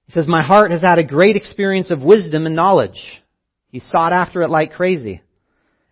He 0.05 0.11
says, 0.11 0.27
My 0.27 0.43
heart 0.43 0.71
has 0.71 0.81
had 0.81 0.99
a 0.99 1.03
great 1.03 1.35
experience 1.35 1.89
of 1.89 2.03
wisdom 2.03 2.45
and 2.45 2.55
knowledge. 2.55 3.01
He 3.71 3.79
sought 3.79 4.13
after 4.13 4.41
it 4.41 4.49
like 4.49 4.73
crazy. 4.73 5.21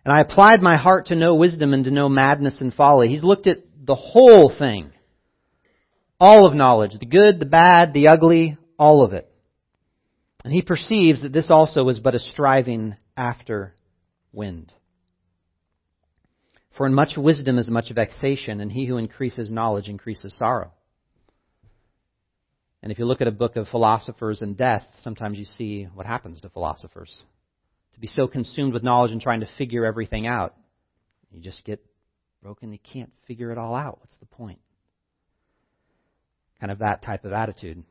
And 0.04 0.12
I 0.12 0.20
applied 0.20 0.60
my 0.62 0.76
heart 0.76 1.06
to 1.06 1.14
know 1.14 1.34
wisdom 1.34 1.72
and 1.72 1.84
to 1.84 1.90
know 1.90 2.08
madness 2.08 2.60
and 2.60 2.72
folly. 2.72 3.08
He's 3.08 3.24
looked 3.24 3.46
at 3.46 3.58
the 3.82 3.94
whole 3.94 4.52
thing. 4.56 4.92
All 6.20 6.46
of 6.46 6.54
knowledge. 6.54 6.92
The 6.98 7.06
good, 7.06 7.40
the 7.40 7.46
bad, 7.46 7.92
the 7.92 8.08
ugly, 8.08 8.56
all 8.78 9.02
of 9.02 9.14
it. 9.14 9.30
And 10.44 10.52
he 10.52 10.62
perceives 10.62 11.22
that 11.22 11.32
this 11.32 11.50
also 11.50 11.88
is 11.88 12.00
but 12.00 12.14
a 12.14 12.18
striving 12.18 12.96
after 13.16 13.74
wind. 14.32 14.72
For 16.76 16.86
in 16.86 16.94
much 16.94 17.16
wisdom 17.16 17.58
is 17.58 17.68
much 17.68 17.90
vexation, 17.94 18.60
and 18.60 18.70
he 18.70 18.86
who 18.86 18.96
increases 18.96 19.50
knowledge 19.50 19.88
increases 19.88 20.36
sorrow. 20.36 20.72
And 22.82 22.90
if 22.90 22.98
you 22.98 23.06
look 23.06 23.20
at 23.20 23.28
a 23.28 23.32
book 23.32 23.56
of 23.56 23.68
philosophers 23.68 24.42
and 24.42 24.56
death, 24.56 24.84
sometimes 25.00 25.38
you 25.38 25.44
see 25.44 25.84
what 25.94 26.04
happens 26.04 26.40
to 26.40 26.50
philosophers. 26.50 27.14
To 27.94 28.00
be 28.00 28.08
so 28.08 28.26
consumed 28.26 28.74
with 28.74 28.82
knowledge 28.82 29.12
and 29.12 29.20
trying 29.20 29.40
to 29.40 29.48
figure 29.56 29.86
everything 29.86 30.26
out, 30.26 30.54
you 31.32 31.40
just 31.40 31.64
get 31.64 31.84
broken. 32.42 32.72
You 32.72 32.78
can't 32.92 33.12
figure 33.26 33.52
it 33.52 33.58
all 33.58 33.74
out. 33.74 34.00
What's 34.00 34.16
the 34.16 34.26
point? 34.26 34.58
Kind 36.60 36.72
of 36.72 36.80
that 36.80 37.02
type 37.02 37.24
of 37.24 37.32
attitude. 37.32 37.84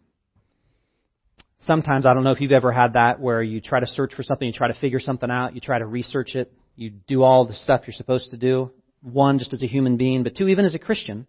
Sometimes, 1.61 2.05
I 2.05 2.13
don't 2.13 2.25
know 2.25 2.31
if 2.31 2.41
you've 2.41 2.51
ever 2.51 2.73
had 2.73 2.93
that 2.93 3.19
where 3.21 3.41
you 3.41 3.61
try 3.61 3.79
to 3.79 3.87
search 3.87 4.13
for 4.13 4.23
something, 4.23 4.45
you 4.45 4.53
try 4.53 4.67
to 4.67 4.79
figure 4.79 4.99
something 4.99 5.31
out, 5.31 5.55
you 5.55 5.61
try 5.61 5.79
to 5.79 5.85
research 5.85 6.35
it, 6.35 6.51
you 6.75 6.89
do 6.89 7.23
all 7.23 7.45
the 7.45 7.53
stuff 7.53 7.81
you're 7.85 7.93
supposed 7.93 8.31
to 8.31 8.37
do. 8.37 8.71
One, 9.01 9.39
just 9.39 9.53
as 9.53 9.63
a 9.63 9.67
human 9.67 9.97
being, 9.97 10.23
but 10.23 10.35
two, 10.35 10.47
even 10.47 10.65
as 10.65 10.75
a 10.75 10.79
Christian. 10.79 11.27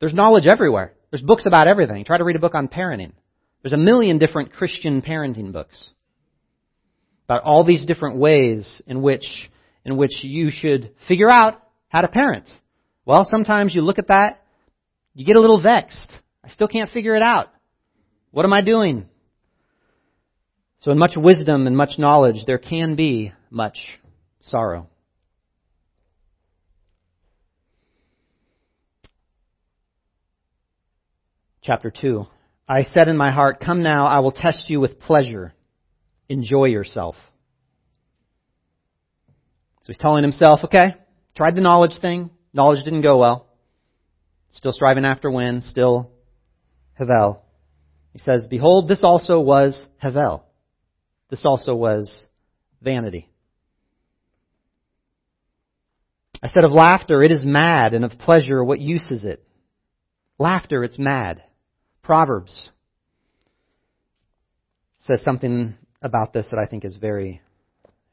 There's 0.00 0.14
knowledge 0.14 0.46
everywhere. 0.46 0.92
There's 1.10 1.22
books 1.22 1.46
about 1.46 1.68
everything. 1.68 2.04
Try 2.04 2.18
to 2.18 2.24
read 2.24 2.36
a 2.36 2.40
book 2.40 2.54
on 2.54 2.68
parenting. 2.68 3.12
There's 3.62 3.72
a 3.72 3.78
million 3.78 4.18
different 4.18 4.52
Christian 4.52 5.02
parenting 5.02 5.52
books 5.52 5.90
about 7.24 7.42
all 7.42 7.64
these 7.64 7.84
different 7.86 8.16
ways 8.16 8.80
in 8.86 9.02
which 9.02 9.24
in 9.84 9.96
which 9.96 10.22
you 10.22 10.50
should 10.50 10.94
figure 11.08 11.30
out 11.30 11.62
how 11.88 12.02
to 12.02 12.08
parent. 12.08 12.48
Well, 13.04 13.26
sometimes 13.28 13.74
you 13.74 13.80
look 13.80 13.98
at 13.98 14.08
that, 14.08 14.42
you 15.14 15.24
get 15.24 15.36
a 15.36 15.40
little 15.40 15.62
vexed. 15.62 16.12
I 16.44 16.50
still 16.50 16.68
can't 16.68 16.90
figure 16.90 17.16
it 17.16 17.22
out. 17.22 17.48
What 18.30 18.44
am 18.44 18.52
I 18.52 18.60
doing? 18.60 19.06
So, 20.80 20.92
in 20.92 20.98
much 20.98 21.12
wisdom 21.16 21.66
and 21.66 21.76
much 21.76 21.98
knowledge, 21.98 22.44
there 22.46 22.58
can 22.58 22.94
be 22.94 23.32
much 23.50 23.78
sorrow. 24.40 24.88
Chapter 31.62 31.90
2. 31.90 32.26
I 32.68 32.82
said 32.82 33.08
in 33.08 33.16
my 33.16 33.30
heart, 33.30 33.60
Come 33.60 33.82
now, 33.82 34.06
I 34.06 34.20
will 34.20 34.32
test 34.32 34.68
you 34.68 34.80
with 34.80 35.00
pleasure. 35.00 35.54
Enjoy 36.28 36.66
yourself. 36.66 37.14
So 39.82 39.92
he's 39.92 39.98
telling 39.98 40.22
himself, 40.22 40.60
okay, 40.64 40.94
tried 41.34 41.54
the 41.54 41.60
knowledge 41.60 41.98
thing. 42.00 42.30
Knowledge 42.52 42.84
didn't 42.84 43.02
go 43.02 43.18
well. 43.18 43.46
Still 44.54 44.72
striving 44.72 45.04
after 45.04 45.30
wind. 45.30 45.64
Still 45.64 46.10
hevel. 46.98 47.40
He 48.12 48.18
says, 48.18 48.46
Behold, 48.48 48.88
this 48.88 49.02
also 49.02 49.40
was 49.40 49.82
hevel. 50.02 50.42
This 51.30 51.44
also 51.44 51.74
was 51.74 52.26
vanity. 52.82 53.28
I 56.42 56.48
said 56.48 56.64
of 56.64 56.72
laughter, 56.72 57.22
it 57.22 57.32
is 57.32 57.44
mad, 57.44 57.94
and 57.94 58.04
of 58.04 58.12
pleasure, 58.18 58.62
what 58.62 58.80
use 58.80 59.10
is 59.10 59.24
it? 59.24 59.44
Laughter, 60.38 60.84
it's 60.84 60.98
mad. 60.98 61.42
Proverbs 62.02 62.70
says 65.00 65.20
something 65.24 65.74
about 66.00 66.32
this 66.32 66.46
that 66.50 66.58
I 66.58 66.66
think 66.66 66.84
is 66.84 66.96
very 66.96 67.40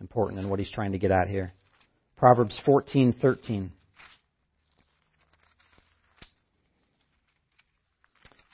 important 0.01 0.41
in 0.41 0.50
what 0.50 0.60
he's 0.60 0.72
trying 0.72 0.94
to 0.94 0.98
get 0.98 1.12
at 1.12 1.27
here. 1.27 1.53
Proverbs 2.17 2.60
14:13. 2.65 3.70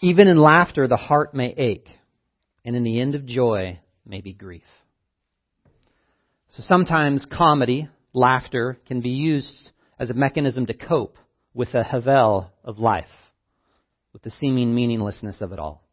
Even 0.01 0.27
in 0.27 0.37
laughter, 0.37 0.87
the 0.87 0.97
heart 0.97 1.33
may 1.33 1.53
ache, 1.55 1.87
and 2.65 2.75
in 2.75 2.83
the 2.83 2.99
end 2.99 3.15
of 3.15 3.25
joy 3.25 3.79
may 4.05 4.19
be 4.19 4.33
grief. 4.33 4.63
So 6.49 6.63
sometimes 6.63 7.25
comedy, 7.25 7.87
laughter, 8.13 8.77
can 8.85 9.01
be 9.01 9.09
used 9.09 9.71
as 9.99 10.09
a 10.09 10.13
mechanism 10.13 10.65
to 10.65 10.73
cope 10.73 11.17
with 11.53 11.71
the 11.71 11.83
hevel 11.83 12.49
of 12.63 12.79
life, 12.79 13.05
with 14.13 14.21
the 14.23 14.31
seeming 14.31 14.73
meaninglessness 14.73 15.41
of 15.41 15.51
it 15.51 15.59
all. 15.59 15.83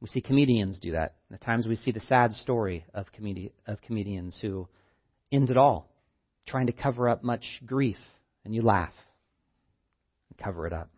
We 0.00 0.08
see 0.08 0.20
comedians 0.20 0.78
do 0.78 0.92
that. 0.92 1.16
At 1.32 1.42
times 1.42 1.66
we 1.66 1.76
see 1.76 1.92
the 1.92 2.00
sad 2.00 2.32
story 2.32 2.86
of, 2.94 3.06
comedi- 3.12 3.52
of 3.66 3.80
comedians 3.82 4.38
who 4.40 4.68
end 5.30 5.50
it 5.50 5.56
all, 5.56 5.90
trying 6.46 6.66
to 6.66 6.72
cover 6.72 7.08
up 7.08 7.22
much 7.22 7.44
grief, 7.66 7.98
and 8.44 8.54
you 8.54 8.62
laugh 8.62 8.94
and 10.30 10.38
cover 10.38 10.66
it 10.66 10.72
up. 10.72 10.88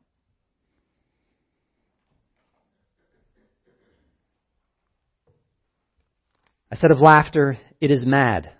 I 6.70 6.76
said 6.76 6.90
of 6.90 7.00
laughter, 7.00 7.58
it 7.82 7.90
is 7.90 8.06
mad, 8.06 8.50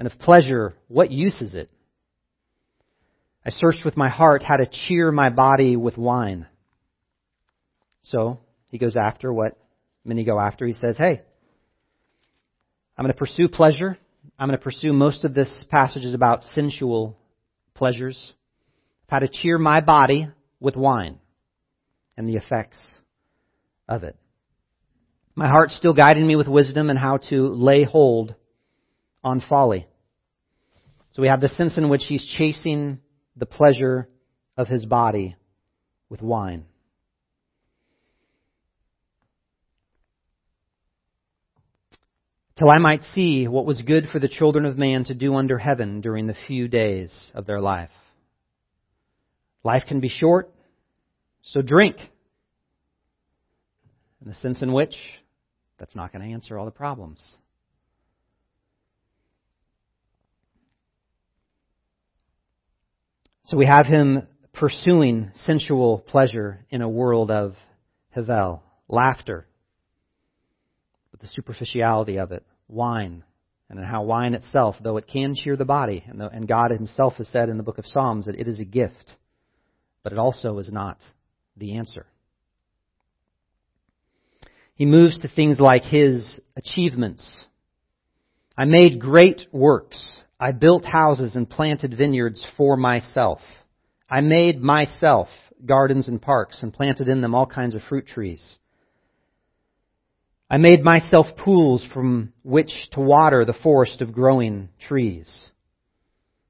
and 0.00 0.10
of 0.10 0.18
pleasure, 0.18 0.72
what 0.88 1.10
use 1.10 1.42
is 1.42 1.54
it? 1.54 1.70
I 3.44 3.50
searched 3.50 3.84
with 3.84 3.98
my 3.98 4.08
heart 4.08 4.42
how 4.42 4.56
to 4.56 4.64
cheer 4.88 5.12
my 5.12 5.28
body 5.28 5.76
with 5.76 5.98
wine. 5.98 6.46
So 8.04 8.38
he 8.70 8.78
goes 8.78 8.96
after 8.96 9.30
what 9.30 9.58
many 10.02 10.24
go 10.24 10.40
after. 10.40 10.66
He 10.66 10.72
says, 10.72 10.96
Hey, 10.96 11.20
I'm 12.96 13.04
going 13.04 13.12
to 13.12 13.18
pursue 13.18 13.48
pleasure. 13.48 13.98
I'm 14.38 14.48
going 14.48 14.58
to 14.58 14.64
pursue 14.64 14.94
most 14.94 15.26
of 15.26 15.34
this 15.34 15.66
passage 15.70 16.04
is 16.04 16.14
about 16.14 16.44
sensual 16.54 17.18
pleasures, 17.74 18.32
how 19.06 19.18
to 19.18 19.28
cheer 19.28 19.58
my 19.58 19.82
body 19.82 20.28
with 20.60 20.76
wine 20.76 21.18
and 22.16 22.26
the 22.26 22.36
effects 22.36 22.96
of 23.86 24.02
it. 24.02 24.16
My 25.34 25.48
heart 25.48 25.70
still 25.72 25.92
guiding 25.92 26.26
me 26.26 26.36
with 26.36 26.48
wisdom 26.48 26.88
and 26.88 26.98
how 26.98 27.18
to 27.28 27.48
lay 27.48 27.84
hold 27.84 28.34
on 29.22 29.42
folly. 29.46 29.86
So 31.12 31.22
we 31.22 31.28
have 31.28 31.40
the 31.40 31.48
sense 31.48 31.76
in 31.76 31.88
which 31.88 32.04
he's 32.06 32.24
chasing 32.38 33.00
the 33.36 33.46
pleasure 33.46 34.08
of 34.56 34.68
his 34.68 34.84
body 34.84 35.36
with 36.08 36.22
wine. 36.22 36.66
Till 42.56 42.70
I 42.70 42.78
might 42.78 43.02
see 43.14 43.48
what 43.48 43.64
was 43.64 43.80
good 43.80 44.08
for 44.12 44.18
the 44.18 44.28
children 44.28 44.66
of 44.66 44.76
man 44.76 45.04
to 45.04 45.14
do 45.14 45.34
under 45.34 45.56
heaven 45.56 46.02
during 46.02 46.26
the 46.26 46.36
few 46.46 46.68
days 46.68 47.30
of 47.34 47.46
their 47.46 47.60
life. 47.60 47.90
Life 49.64 49.84
can 49.88 50.00
be 50.00 50.10
short, 50.10 50.50
so 51.42 51.62
drink. 51.62 51.96
In 54.20 54.28
the 54.28 54.34
sense 54.34 54.60
in 54.60 54.74
which 54.74 54.94
that's 55.78 55.96
not 55.96 56.12
going 56.12 56.22
to 56.22 56.34
answer 56.34 56.58
all 56.58 56.66
the 56.66 56.70
problems. 56.70 57.36
So 63.50 63.56
we 63.56 63.66
have 63.66 63.86
him 63.86 64.28
pursuing 64.52 65.32
sensual 65.44 65.98
pleasure 65.98 66.64
in 66.70 66.82
a 66.82 66.88
world 66.88 67.32
of 67.32 67.56
hevel, 68.16 68.60
laughter, 68.86 69.44
with 71.10 71.20
the 71.20 71.26
superficiality 71.26 72.18
of 72.18 72.30
it, 72.30 72.46
wine, 72.68 73.24
and 73.68 73.84
how 73.84 74.04
wine 74.04 74.34
itself, 74.34 74.76
though 74.80 74.98
it 74.98 75.08
can 75.08 75.34
cheer 75.34 75.56
the 75.56 75.64
body, 75.64 76.04
and, 76.06 76.20
the, 76.20 76.28
and 76.28 76.46
God 76.46 76.70
Himself 76.70 77.14
has 77.14 77.26
said 77.26 77.48
in 77.48 77.56
the 77.56 77.64
book 77.64 77.78
of 77.78 77.86
Psalms 77.88 78.26
that 78.26 78.38
it 78.38 78.46
is 78.46 78.60
a 78.60 78.64
gift, 78.64 79.16
but 80.04 80.12
it 80.12 80.18
also 80.20 80.58
is 80.58 80.70
not 80.70 80.98
the 81.56 81.74
answer. 81.74 82.06
He 84.76 84.86
moves 84.86 85.18
to 85.22 85.28
things 85.28 85.58
like 85.58 85.82
his 85.82 86.40
achievements. 86.56 87.42
I 88.56 88.66
made 88.66 89.00
great 89.00 89.48
works. 89.50 90.20
I 90.40 90.52
built 90.52 90.86
houses 90.86 91.36
and 91.36 91.48
planted 91.48 91.96
vineyards 91.96 92.44
for 92.56 92.78
myself. 92.78 93.40
I 94.08 94.22
made 94.22 94.62
myself 94.62 95.28
gardens 95.66 96.08
and 96.08 96.20
parks 96.20 96.62
and 96.62 96.72
planted 96.72 97.08
in 97.08 97.20
them 97.20 97.34
all 97.34 97.44
kinds 97.44 97.74
of 97.74 97.82
fruit 97.82 98.06
trees. 98.06 98.56
I 100.48 100.56
made 100.56 100.82
myself 100.82 101.26
pools 101.36 101.86
from 101.92 102.32
which 102.42 102.72
to 102.92 103.00
water 103.00 103.44
the 103.44 103.52
forest 103.52 104.00
of 104.00 104.14
growing 104.14 104.70
trees. 104.88 105.50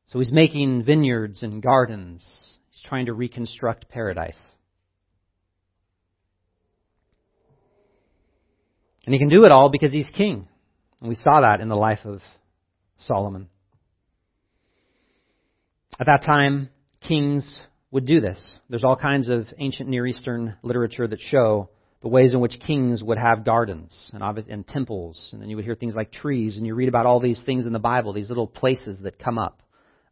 So 0.07 0.21
he's 0.21 0.33
making 0.33 0.85
vineyards 0.85 1.43
and 1.43 1.61
gardens. 1.61 2.25
He's 2.71 2.83
trying 2.89 3.07
to 3.07 3.13
reconstruct 3.13 3.89
paradise. 3.89 4.39
And 9.05 9.13
he 9.13 9.19
can 9.19 9.29
do 9.29 9.45
it 9.45 9.53
all 9.53 9.69
because 9.69 9.93
he's 9.93 10.09
king. 10.11 10.49
And 11.01 11.09
we 11.09 11.17
saw 11.17 11.41
that 11.41 11.61
in 11.61 11.69
the 11.69 11.77
life 11.77 12.05
of 12.05 12.21
Solomon. 12.97 13.49
At 16.01 16.07
that 16.07 16.23
time, 16.25 16.71
kings 17.03 17.61
would 17.91 18.07
do 18.07 18.23
this. 18.23 18.59
There's 18.71 18.85
all 18.85 18.97
kinds 18.97 19.29
of 19.29 19.49
ancient 19.59 19.87
Near 19.87 20.07
Eastern 20.07 20.57
literature 20.63 21.07
that 21.07 21.21
show 21.21 21.69
the 22.01 22.09
ways 22.09 22.33
in 22.33 22.41
which 22.41 22.59
kings 22.59 23.03
would 23.03 23.19
have 23.19 23.45
gardens 23.45 24.11
and, 24.15 24.23
and 24.49 24.67
temples. 24.67 25.29
And 25.35 25.43
then 25.43 25.51
you 25.51 25.57
would 25.57 25.65
hear 25.67 25.75
things 25.75 25.95
like 25.95 26.11
trees, 26.11 26.57
and 26.57 26.67
you 26.67 26.75
read 26.75 26.89
about 26.89 27.05
all 27.05 27.21
these 27.21 27.43
things 27.45 27.67
in 27.67 27.75
the 27.75 27.79
Bible, 27.79 28.15
these 28.15 28.31
little 28.31 28.47
places 28.47 28.97
that 29.03 29.19
come 29.19 29.37
up 29.37 29.61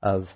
of 0.03 0.27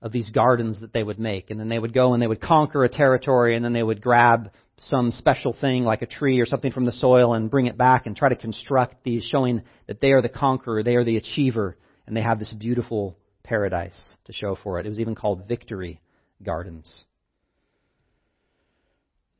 of 0.00 0.12
these 0.12 0.30
gardens 0.30 0.80
that 0.80 0.92
they 0.92 1.02
would 1.02 1.18
make. 1.18 1.50
And 1.50 1.58
then 1.58 1.68
they 1.68 1.80
would 1.80 1.92
go 1.92 2.14
and 2.14 2.22
they 2.22 2.28
would 2.28 2.40
conquer 2.40 2.84
a 2.84 2.88
territory 2.88 3.56
and 3.56 3.64
then 3.64 3.72
they 3.72 3.82
would 3.82 4.00
grab 4.00 4.52
some 4.76 5.10
special 5.10 5.56
thing 5.60 5.82
like 5.82 6.02
a 6.02 6.06
tree 6.06 6.38
or 6.38 6.46
something 6.46 6.70
from 6.70 6.84
the 6.84 6.92
soil 6.92 7.34
and 7.34 7.50
bring 7.50 7.66
it 7.66 7.76
back 7.76 8.06
and 8.06 8.16
try 8.16 8.28
to 8.28 8.36
construct 8.36 9.02
these 9.02 9.24
showing 9.24 9.62
that 9.88 10.00
they 10.00 10.12
are 10.12 10.22
the 10.22 10.28
conqueror, 10.28 10.84
they 10.84 10.94
are 10.94 11.02
the 11.02 11.16
achiever, 11.16 11.76
and 12.06 12.16
they 12.16 12.22
have 12.22 12.38
this 12.38 12.52
beautiful 12.52 13.16
paradise 13.48 14.14
to 14.26 14.32
show 14.32 14.56
for 14.62 14.78
it. 14.78 14.86
It 14.86 14.90
was 14.90 15.00
even 15.00 15.14
called 15.14 15.48
victory 15.48 16.00
gardens. 16.42 17.04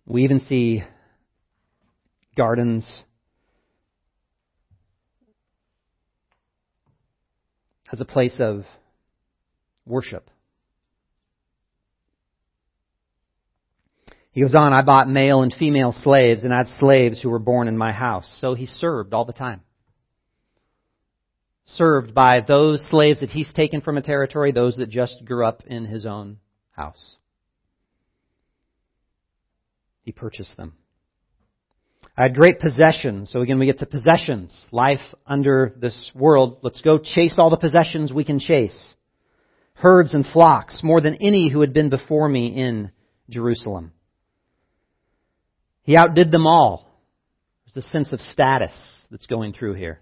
We 0.07 0.25
even 0.25 0.41
see 0.41 0.83
gardens 2.37 3.03
as 7.93 8.01
a 8.01 8.07
place 8.07 8.37
of 8.41 8.65
worship. 9.85 10.31
He 14.33 14.41
goes 14.41 14.55
on, 14.55 14.73
I 14.73 14.83
bought 14.83 15.09
male 15.09 15.43
and 15.43 15.53
female 15.53 15.93
slaves 15.93 16.45
and 16.45 16.53
had 16.53 16.69
slaves 16.79 17.21
who 17.21 17.29
were 17.29 17.39
born 17.39 17.69
in 17.69 17.77
my 17.77 17.93
house. 17.93 18.39
So 18.41 18.55
he 18.55 18.67
served 18.67 19.13
all 19.13 19.25
the 19.25 19.33
time. 19.33 19.61
Served 21.73 22.15
by 22.15 22.41
those 22.41 22.87
slaves 22.91 23.21
that 23.21 23.29
he's 23.31 23.53
taken 23.53 23.83
from 23.83 23.99
a 23.99 24.03
territory, 24.03 24.53
those 24.53 24.77
that 24.77 24.89
just 24.89 25.25
grew 25.25 25.45
up 25.47 25.63
in 25.67 25.85
his 25.85 26.07
own 26.07 26.39
house. 26.73 27.17
He 30.03 30.13
purchased 30.13 30.57
them. 30.57 30.73
I 32.17 32.23
had 32.23 32.35
great 32.35 32.59
possessions. 32.59 33.31
So 33.31 33.43
again, 33.43 33.59
we 33.59 33.67
get 33.67 33.81
to 33.81 33.87
possessions. 33.87 34.67
Life 34.73 35.03
under 35.27 35.75
this 35.79 36.11
world. 36.15 36.59
Let's 36.63 36.81
go 36.81 36.99
chase 36.99 37.37
all 37.39 37.51
the 37.51 37.59
possessions 37.59 38.13
we 38.13 38.25
can 38.25 38.41
chase. 38.41 38.95
Herds 39.75 40.15
and 40.15 40.27
flocks, 40.27 40.81
more 40.83 41.03
than 41.03 41.17
any 41.17 41.51
who 41.51 41.61
had 41.61 41.75
been 41.75 41.91
before 41.91 42.29
me 42.29 42.49
in 42.49 42.91
Jerusalem. 43.29 43.93
He 45.83 45.97
outdid 45.97 46.31
them 46.31 46.47
all. 46.47 46.91
There's 47.67 47.85
a 47.85 47.89
sense 47.91 48.13
of 48.13 48.21
status 48.21 48.73
that's 49.11 49.27
going 49.27 49.53
through 49.53 49.75
here. 49.75 50.01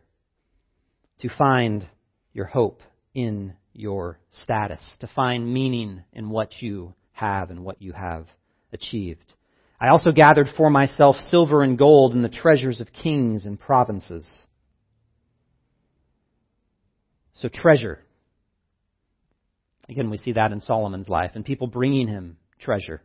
To 1.20 1.28
find 1.36 1.86
your 2.32 2.46
hope 2.46 2.82
in 3.14 3.54
your 3.72 4.18
status, 4.30 4.96
to 5.00 5.06
find 5.06 5.52
meaning 5.52 6.02
in 6.12 6.28
what 6.28 6.60
you 6.60 6.94
have 7.12 7.50
and 7.50 7.64
what 7.64 7.80
you 7.80 7.92
have 7.92 8.26
achieved. 8.72 9.32
I 9.80 9.88
also 9.88 10.10
gathered 10.12 10.48
for 10.56 10.70
myself 10.70 11.16
silver 11.16 11.62
and 11.62 11.78
gold 11.78 12.14
and 12.14 12.24
the 12.24 12.28
treasures 12.28 12.80
of 12.80 12.92
kings 12.92 13.46
and 13.46 13.58
provinces. 13.58 14.26
So 17.34 17.48
treasure. 17.48 18.00
Again, 19.88 20.10
we 20.10 20.16
see 20.16 20.32
that 20.32 20.52
in 20.52 20.60
Solomon's 20.60 21.08
life 21.08 21.32
and 21.34 21.44
people 21.44 21.66
bringing 21.66 22.08
him 22.08 22.38
treasure. 22.58 23.02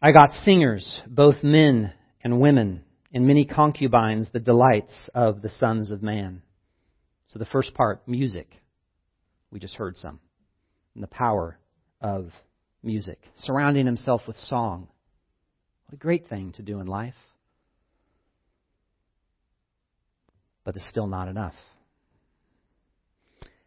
I 0.00 0.12
got 0.12 0.32
singers, 0.32 1.00
both 1.06 1.42
men 1.42 1.92
and 2.22 2.40
women, 2.40 2.84
and 3.12 3.26
many 3.26 3.44
concubines, 3.44 4.28
the 4.32 4.40
delights 4.40 5.10
of 5.14 5.42
the 5.42 5.50
sons 5.50 5.90
of 5.90 6.02
man. 6.02 6.42
So 7.26 7.38
the 7.38 7.44
first 7.46 7.74
part, 7.74 8.06
music. 8.06 8.48
We 9.50 9.60
just 9.60 9.74
heard 9.74 9.96
some. 9.96 10.20
And 10.94 11.02
the 11.02 11.08
power 11.08 11.58
of 12.00 12.30
music. 12.82 13.18
Surrounding 13.36 13.86
himself 13.86 14.22
with 14.26 14.36
song. 14.36 14.88
What 15.86 15.94
a 15.94 15.98
great 15.98 16.28
thing 16.28 16.52
to 16.56 16.62
do 16.62 16.80
in 16.80 16.86
life. 16.86 17.14
But 20.64 20.76
it's 20.76 20.88
still 20.88 21.06
not 21.06 21.28
enough. 21.28 21.54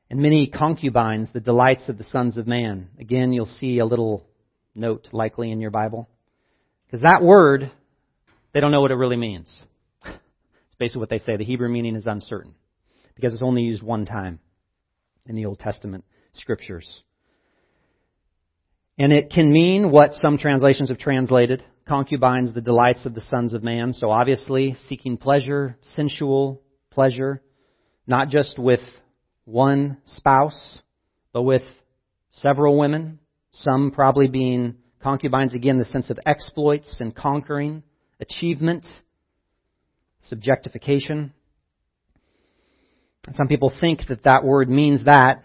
And 0.09 0.19
many 0.21 0.47
concubines, 0.47 1.29
the 1.33 1.39
delights 1.39 1.89
of 1.89 1.97
the 1.97 2.03
sons 2.03 2.37
of 2.37 2.47
man. 2.47 2.89
Again, 2.99 3.33
you'll 3.33 3.45
see 3.45 3.79
a 3.79 3.85
little 3.85 4.25
note 4.73 5.09
likely 5.11 5.51
in 5.51 5.59
your 5.59 5.71
Bible. 5.71 6.07
Because 6.85 7.01
that 7.01 7.23
word, 7.23 7.71
they 8.55 8.61
don't 8.61 8.71
know 8.71 8.81
what 8.81 8.91
it 8.91 8.95
really 8.95 9.17
means. 9.17 9.53
It's 10.07 10.79
basically 10.79 11.01
what 11.01 11.09
they 11.09 11.19
say. 11.19 11.37
The 11.37 11.45
Hebrew 11.45 11.69
meaning 11.69 11.95
is 11.95 12.07
uncertain. 12.07 12.55
Because 13.15 13.33
it's 13.33 13.43
only 13.43 13.61
used 13.61 13.83
one 13.83 14.05
time 14.05 14.39
in 15.25 15.35
the 15.35 15.45
Old 15.45 15.59
Testament 15.59 16.03
scriptures. 16.33 17.03
And 18.97 19.13
it 19.13 19.29
can 19.29 19.53
mean 19.53 19.91
what 19.91 20.13
some 20.13 20.37
translations 20.37 20.89
have 20.89 20.97
translated 20.97 21.63
concubines, 21.87 22.53
the 22.53 22.61
delights 22.61 23.05
of 23.05 23.13
the 23.13 23.21
sons 23.21 23.53
of 23.53 23.63
man. 23.63 23.93
So 23.93 24.09
obviously, 24.09 24.75
seeking 24.87 25.17
pleasure, 25.17 25.77
sensual 25.95 26.61
pleasure, 26.89 27.41
not 28.07 28.29
just 28.29 28.57
with 28.57 28.81
one 29.45 29.97
spouse, 30.05 30.79
but 31.31 31.43
with 31.43 31.63
several 32.31 32.77
women, 32.77 33.19
some 33.51 33.91
probably 33.91 34.27
being 34.27 34.75
Concubines, 35.05 35.53
again, 35.53 35.77
the 35.77 35.85
sense 35.85 36.09
of 36.09 36.17
exploits 36.25 36.97
and 36.99 37.15
conquering, 37.15 37.83
achievement, 38.19 38.85
subjectification. 40.31 41.31
Some 43.33 43.47
people 43.47 43.71
think 43.79 44.07
that 44.09 44.23
that 44.23 44.43
word 44.43 44.69
means 44.69 45.05
that 45.05 45.43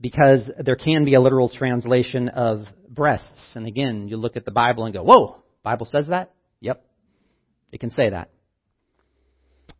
because 0.00 0.50
there 0.58 0.76
can 0.76 1.04
be 1.04 1.14
a 1.14 1.20
literal 1.20 1.48
translation 1.48 2.28
of 2.28 2.64
breasts. 2.88 3.52
And 3.54 3.66
again, 3.66 4.08
you 4.08 4.16
look 4.16 4.36
at 4.36 4.44
the 4.44 4.50
Bible 4.50 4.84
and 4.84 4.94
go, 4.94 5.02
whoa, 5.02 5.42
Bible 5.62 5.86
says 5.86 6.08
that? 6.08 6.32
Yep. 6.60 6.82
It 7.72 7.80
can 7.80 7.90
say 7.90 8.10
that. 8.10 8.30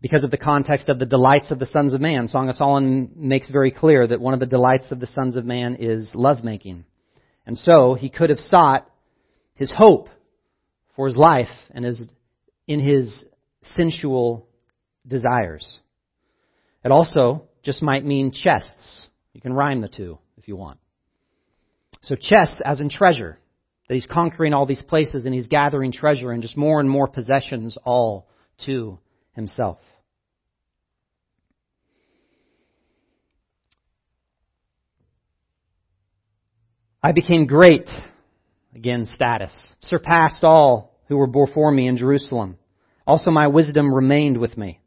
Because 0.00 0.24
of 0.24 0.30
the 0.30 0.38
context 0.38 0.88
of 0.88 0.98
the 0.98 1.06
delights 1.06 1.50
of 1.50 1.58
the 1.58 1.66
sons 1.66 1.92
of 1.92 2.00
man, 2.00 2.28
Song 2.28 2.48
of 2.48 2.54
Solomon 2.54 3.10
makes 3.16 3.50
very 3.50 3.70
clear 3.70 4.06
that 4.06 4.20
one 4.20 4.32
of 4.32 4.40
the 4.40 4.46
delights 4.46 4.92
of 4.92 5.00
the 5.00 5.06
sons 5.06 5.36
of 5.36 5.44
man 5.44 5.76
is 5.78 6.10
lovemaking. 6.14 6.84
And 7.46 7.56
so 7.58 7.94
he 7.94 8.08
could 8.08 8.30
have 8.30 8.38
sought 8.38 8.88
his 9.54 9.70
hope 9.70 10.08
for 11.00 11.06
his 11.06 11.16
life 11.16 11.48
and 11.70 11.82
his, 11.82 12.06
in 12.66 12.78
his 12.78 13.24
sensual 13.74 14.46
desires. 15.08 15.80
It 16.84 16.92
also 16.92 17.44
just 17.62 17.80
might 17.80 18.04
mean 18.04 18.32
chests. 18.32 19.06
You 19.32 19.40
can 19.40 19.54
rhyme 19.54 19.80
the 19.80 19.88
two 19.88 20.18
if 20.36 20.46
you 20.46 20.56
want. 20.56 20.78
So 22.02 22.16
chests 22.16 22.60
as 22.62 22.82
in 22.82 22.90
treasure. 22.90 23.38
That 23.88 23.94
he's 23.94 24.04
conquering 24.04 24.52
all 24.52 24.66
these 24.66 24.82
places 24.82 25.24
and 25.24 25.34
he's 25.34 25.46
gathering 25.46 25.90
treasure 25.90 26.32
and 26.32 26.42
just 26.42 26.54
more 26.54 26.80
and 26.80 26.90
more 26.90 27.08
possessions 27.08 27.78
all 27.82 28.28
to 28.66 28.98
himself. 29.32 29.78
I 37.02 37.12
became 37.12 37.46
great, 37.46 37.88
again, 38.74 39.06
status, 39.06 39.54
surpassed 39.80 40.44
all 40.44 40.89
who 41.10 41.16
were 41.16 41.26
before 41.26 41.72
me 41.72 41.88
in 41.88 41.96
Jerusalem. 41.96 42.56
Also, 43.04 43.32
my 43.32 43.48
wisdom 43.48 43.92
remained 43.92 44.38
with 44.38 44.56
me. 44.56 44.80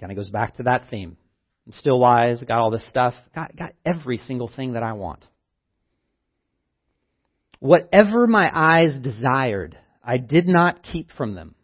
Kind 0.00 0.10
of 0.10 0.16
goes 0.16 0.30
back 0.30 0.56
to 0.56 0.64
that 0.64 0.88
theme. 0.90 1.18
I'm 1.66 1.72
still 1.74 2.00
wise, 2.00 2.42
got 2.42 2.60
all 2.60 2.70
this 2.70 2.88
stuff, 2.88 3.12
got, 3.34 3.54
got 3.54 3.74
every 3.84 4.16
single 4.16 4.48
thing 4.48 4.72
that 4.72 4.82
I 4.82 4.94
want. 4.94 5.22
Whatever 7.60 8.26
my 8.26 8.50
eyes 8.52 8.98
desired, 9.02 9.76
I 10.02 10.16
did 10.16 10.48
not 10.48 10.82
keep 10.82 11.10
from 11.12 11.34
them. 11.34 11.54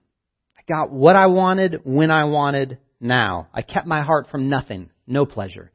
I 0.59 0.63
got 0.71 0.93
what 0.93 1.17
I 1.17 1.27
wanted 1.27 1.81
when 1.85 2.11
I 2.11 2.25
wanted 2.25 2.79
now. 3.01 3.49
I 3.55 3.63
kept 3.63 3.87
my 3.87 4.03
heart 4.03 4.29
from 4.31 4.51
nothing, 4.51 4.91
no 5.07 5.25
pleasure. 5.25 5.73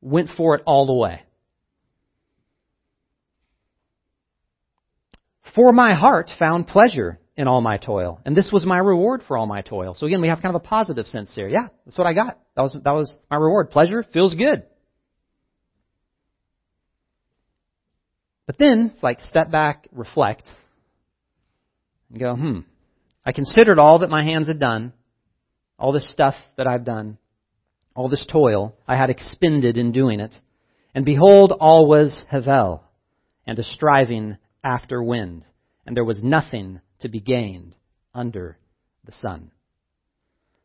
Went 0.00 0.30
for 0.34 0.54
it 0.54 0.62
all 0.64 0.86
the 0.86 0.94
way. 0.94 1.22
For 5.58 5.72
my 5.72 5.92
heart 5.92 6.30
found 6.38 6.68
pleasure 6.68 7.18
in 7.36 7.48
all 7.48 7.60
my 7.60 7.78
toil, 7.78 8.20
and 8.24 8.36
this 8.36 8.48
was 8.52 8.64
my 8.64 8.78
reward 8.78 9.24
for 9.26 9.36
all 9.36 9.48
my 9.48 9.60
toil. 9.60 9.92
So 9.92 10.06
again, 10.06 10.22
we 10.22 10.28
have 10.28 10.40
kind 10.40 10.54
of 10.54 10.62
a 10.62 10.64
positive 10.64 11.08
sense 11.08 11.34
here. 11.34 11.48
Yeah, 11.48 11.66
that's 11.84 11.98
what 11.98 12.06
I 12.06 12.12
got. 12.12 12.38
That 12.54 12.62
was 12.62 12.76
that 12.84 12.92
was 12.92 13.16
my 13.28 13.38
reward. 13.38 13.72
Pleasure 13.72 14.06
feels 14.12 14.34
good. 14.34 14.62
But 18.46 18.58
then 18.60 18.92
it's 18.94 19.02
like 19.02 19.20
step 19.22 19.50
back, 19.50 19.88
reflect, 19.90 20.44
and 22.10 22.20
go, 22.20 22.36
hmm. 22.36 22.60
I 23.26 23.32
considered 23.32 23.80
all 23.80 23.98
that 23.98 24.10
my 24.10 24.22
hands 24.22 24.46
had 24.46 24.60
done, 24.60 24.92
all 25.76 25.90
this 25.90 26.08
stuff 26.08 26.36
that 26.56 26.68
I've 26.68 26.84
done, 26.84 27.18
all 27.96 28.08
this 28.08 28.24
toil 28.30 28.76
I 28.86 28.96
had 28.96 29.10
expended 29.10 29.76
in 29.76 29.90
doing 29.90 30.20
it, 30.20 30.36
and 30.94 31.04
behold, 31.04 31.52
all 31.58 31.88
was 31.88 32.22
hevel, 32.32 32.82
and 33.44 33.58
a 33.58 33.64
striving 33.64 34.36
after 34.62 35.02
wind, 35.02 35.44
and 35.88 35.96
there 35.96 36.04
was 36.04 36.22
nothing 36.22 36.82
to 37.00 37.08
be 37.08 37.18
gained 37.18 37.74
under 38.12 38.58
the 39.06 39.12
sun. 39.12 39.50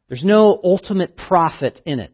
There's 0.09 0.25
no 0.25 0.59
ultimate 0.61 1.15
profit 1.15 1.79
in 1.85 2.01
it. 2.01 2.11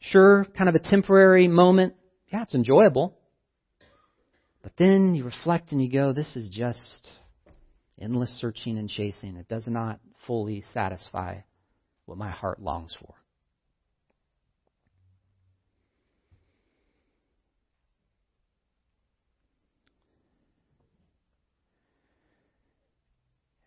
Sure, 0.00 0.44
kind 0.58 0.68
of 0.68 0.74
a 0.74 0.80
temporary 0.80 1.46
moment. 1.46 1.94
Yeah, 2.32 2.42
it's 2.42 2.56
enjoyable. 2.56 3.16
But 4.64 4.72
then 4.78 5.14
you 5.14 5.22
reflect 5.22 5.70
and 5.70 5.80
you 5.80 5.88
go, 5.88 6.12
this 6.12 6.34
is 6.34 6.50
just 6.50 7.12
endless 8.00 8.40
searching 8.40 8.76
and 8.76 8.88
chasing. 8.88 9.36
It 9.36 9.46
does 9.46 9.68
not 9.68 10.00
fully 10.26 10.64
satisfy 10.74 11.36
what 12.06 12.18
my 12.18 12.32
heart 12.32 12.60
longs 12.60 12.96
for. 13.00 13.14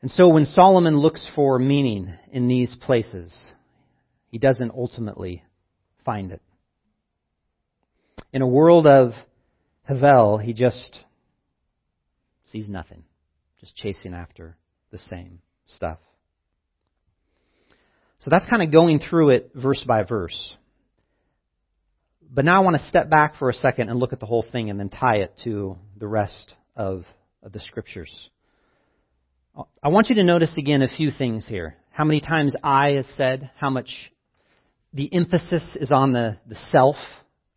And 0.02 0.10
so 0.10 0.30
when 0.30 0.46
Solomon 0.46 0.98
looks 0.98 1.28
for 1.36 1.60
meaning 1.60 2.14
in 2.32 2.48
these 2.48 2.76
places, 2.76 3.52
he 4.30 4.38
doesn't 4.38 4.72
ultimately 4.72 5.44
find 6.06 6.32
it. 6.32 6.42
In 8.32 8.42
a 8.42 8.48
world 8.48 8.88
of 8.88 9.12
hevel, 9.90 10.42
he 10.42 10.54
just 10.54 11.00
sees 12.46 12.70
nothing, 12.70 13.04
just 13.60 13.76
chasing 13.76 14.14
after 14.14 14.56
the 14.92 14.98
same 14.98 15.40
stuff. 15.66 16.00
So 18.20 18.30
that's 18.30 18.46
kind 18.46 18.62
of 18.62 18.72
going 18.72 19.00
through 19.00 19.30
it 19.30 19.52
verse 19.56 19.84
by 19.86 20.04
verse. 20.04 20.56
But 22.32 22.46
now 22.46 22.62
I 22.62 22.64
want 22.64 22.78
to 22.78 22.88
step 22.88 23.10
back 23.10 23.38
for 23.38 23.50
a 23.50 23.54
second 23.54 23.90
and 23.90 24.00
look 24.00 24.14
at 24.14 24.20
the 24.20 24.26
whole 24.26 24.46
thing 24.52 24.70
and 24.70 24.80
then 24.80 24.90
tie 24.90 25.18
it 25.18 25.40
to 25.46 25.78
the 25.98 26.08
rest 26.08 26.54
of, 26.76 27.06
of 27.42 27.52
the 27.52 27.60
scriptures. 27.60 28.30
I 29.56 29.90
want 29.90 30.10
you 30.10 30.16
to 30.16 30.24
notice 30.24 30.56
again 30.58 30.82
a 30.82 30.88
few 30.88 31.12
things 31.12 31.48
here. 31.48 31.76
How 31.92 32.06
many 32.06 32.22
times 32.22 32.56
I 32.64 32.92
is 32.92 33.06
said, 33.18 33.50
how 33.58 33.70
much 33.70 33.90
the 34.94 35.14
emphasis 35.14 35.78
is 35.80 35.92
on 35.92 36.14
the, 36.14 36.38
the 36.48 36.56
self, 36.72 36.96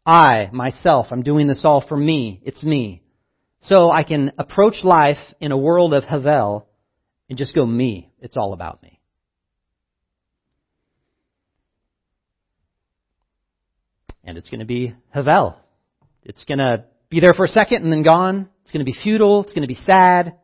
I, 0.05 0.49
myself, 0.53 1.07
I'm 1.11 1.23
doing 1.23 1.47
this 1.47 1.65
all 1.65 1.85
for 1.87 1.97
me. 1.97 2.41
It's 2.45 2.63
me. 2.63 3.03
So 3.61 3.91
I 3.91 4.03
can 4.03 4.33
approach 4.39 4.83
life 4.83 5.19
in 5.41 5.53
a 5.53 5.57
world 5.57 5.95
of 5.95 6.03
hevel 6.03 6.65
and 7.29 7.39
just 7.39 7.55
go 7.55 7.65
me. 7.65 8.13
It's 8.21 8.37
all 8.37 8.53
about 8.53 8.83
me. 8.83 8.99
And 14.25 14.37
it's 14.37 14.51
going 14.51 14.61
to 14.61 14.67
be 14.67 14.95
hevel. 15.15 15.57
It's 16.25 16.45
going 16.45 16.59
to 16.59 16.85
be 17.09 17.21
there 17.21 17.35
for 17.35 17.45
a 17.45 17.49
second 17.49 17.85
and 17.85 17.93
then 17.93 18.03
gone. 18.03 18.49
It's 18.63 18.73
going 18.73 18.85
to 18.85 18.91
be 18.91 18.97
futile. 19.01 19.43
It's 19.45 19.53
going 19.53 19.63
to 19.63 19.69
be 19.69 19.79
sad. 19.87 20.37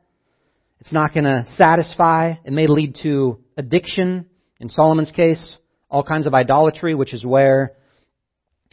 It's 0.81 0.93
not 0.93 1.13
going 1.13 1.25
to 1.25 1.47
satisfy. 1.57 2.35
It 2.45 2.53
may 2.53 2.67
lead 2.67 2.97
to 3.03 3.39
addiction. 3.57 4.27
In 4.61 4.71
Solomon's 4.71 5.11
case, 5.11 5.59
all 5.91 6.03
kinds 6.03 6.27
of 6.27 6.35
idolatry, 6.35 6.95
which 6.95 7.15
is 7.15 7.25
where 7.25 7.73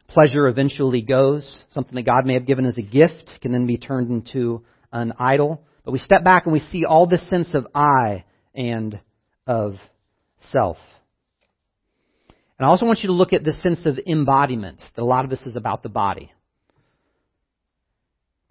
pleasure 0.07 0.47
eventually 0.47 1.01
goes. 1.01 1.63
Something 1.69 1.95
that 1.95 2.05
God 2.05 2.25
may 2.25 2.33
have 2.33 2.45
given 2.45 2.65
as 2.65 2.77
a 2.77 2.81
gift 2.81 3.39
can 3.41 3.51
then 3.51 3.67
be 3.67 3.77
turned 3.77 4.09
into 4.09 4.63
an 4.91 5.13
idol. 5.19 5.61
But 5.83 5.91
we 5.91 5.99
step 5.99 6.23
back 6.23 6.45
and 6.45 6.53
we 6.53 6.59
see 6.59 6.85
all 6.85 7.07
this 7.07 7.27
sense 7.29 7.53
of 7.53 7.67
I 7.75 8.23
and 8.53 8.99
of 9.45 9.75
self. 10.51 10.77
And 12.57 12.65
I 12.65 12.69
also 12.69 12.85
want 12.85 12.99
you 12.99 13.07
to 13.07 13.13
look 13.13 13.33
at 13.33 13.43
this 13.43 13.61
sense 13.61 13.85
of 13.85 13.99
embodiment, 14.07 14.81
that 14.95 15.01
a 15.01 15.05
lot 15.05 15.25
of 15.25 15.29
this 15.29 15.45
is 15.45 15.55
about 15.55 15.83
the 15.83 15.89
body. 15.89 16.31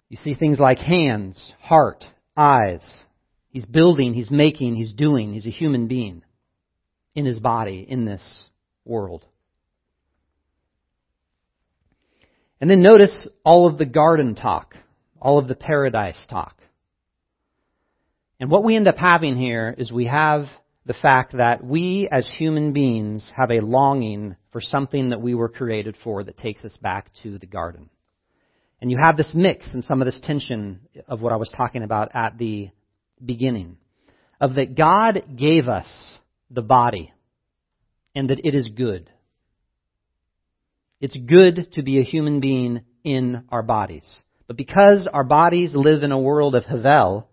You 0.09 0.17
see 0.17 0.35
things 0.35 0.59
like 0.59 0.77
hands, 0.77 1.53
heart, 1.59 2.03
eyes. 2.37 2.85
He's 3.55 3.65
building, 3.65 4.13
he's 4.13 4.29
making, 4.29 4.75
he's 4.75 4.91
doing. 4.91 5.31
He's 5.31 5.47
a 5.47 5.49
human 5.49 5.87
being 5.87 6.23
in 7.15 7.25
his 7.25 7.39
body 7.39 7.85
in 7.87 8.03
this 8.03 8.49
world. 8.83 9.23
And 12.59 12.69
then 12.69 12.81
notice 12.81 13.29
all 13.45 13.65
of 13.65 13.77
the 13.77 13.85
garden 13.85 14.35
talk, 14.35 14.75
all 15.21 15.39
of 15.39 15.47
the 15.47 15.55
paradise 15.55 16.17
talk. 16.29 16.59
And 18.41 18.51
what 18.51 18.65
we 18.65 18.75
end 18.75 18.89
up 18.89 18.97
having 18.97 19.37
here 19.37 19.73
is 19.77 19.89
we 19.89 20.07
have 20.07 20.47
the 20.85 20.93
fact 20.93 21.37
that 21.37 21.63
we 21.63 22.09
as 22.11 22.29
human 22.37 22.73
beings 22.73 23.25
have 23.37 23.51
a 23.51 23.61
longing 23.61 24.35
for 24.51 24.59
something 24.59 25.11
that 25.11 25.21
we 25.21 25.33
were 25.33 25.47
created 25.47 25.95
for 26.03 26.25
that 26.25 26.37
takes 26.37 26.65
us 26.65 26.75
back 26.81 27.09
to 27.23 27.39
the 27.39 27.47
garden. 27.47 27.89
And 28.81 28.91
you 28.91 28.97
have 29.01 29.15
this 29.15 29.31
mix 29.33 29.65
and 29.73 29.85
some 29.85 30.01
of 30.01 30.05
this 30.07 30.19
tension 30.23 30.81
of 31.07 31.21
what 31.21 31.31
I 31.31 31.37
was 31.37 31.53
talking 31.55 31.83
about 31.83 32.11
at 32.13 32.37
the 32.37 32.71
beginning. 33.23 33.77
Of 34.39 34.55
that 34.55 34.75
God 34.75 35.23
gave 35.37 35.67
us 35.67 35.87
the 36.49 36.61
body 36.61 37.13
and 38.13 38.29
that 38.29 38.45
it 38.45 38.55
is 38.55 38.69
good. 38.69 39.09
It's 41.01 41.15
good 41.15 41.71
to 41.73 41.83
be 41.83 41.99
a 41.99 42.03
human 42.03 42.39
being 42.39 42.81
in 43.03 43.43
our 43.49 43.63
bodies. 43.63 44.05
But 44.47 44.57
because 44.57 45.07
our 45.11 45.23
bodies 45.23 45.73
live 45.73 46.03
in 46.03 46.11
a 46.11 46.19
world 46.19 46.55
of 46.55 46.63
hevel, 46.63 47.25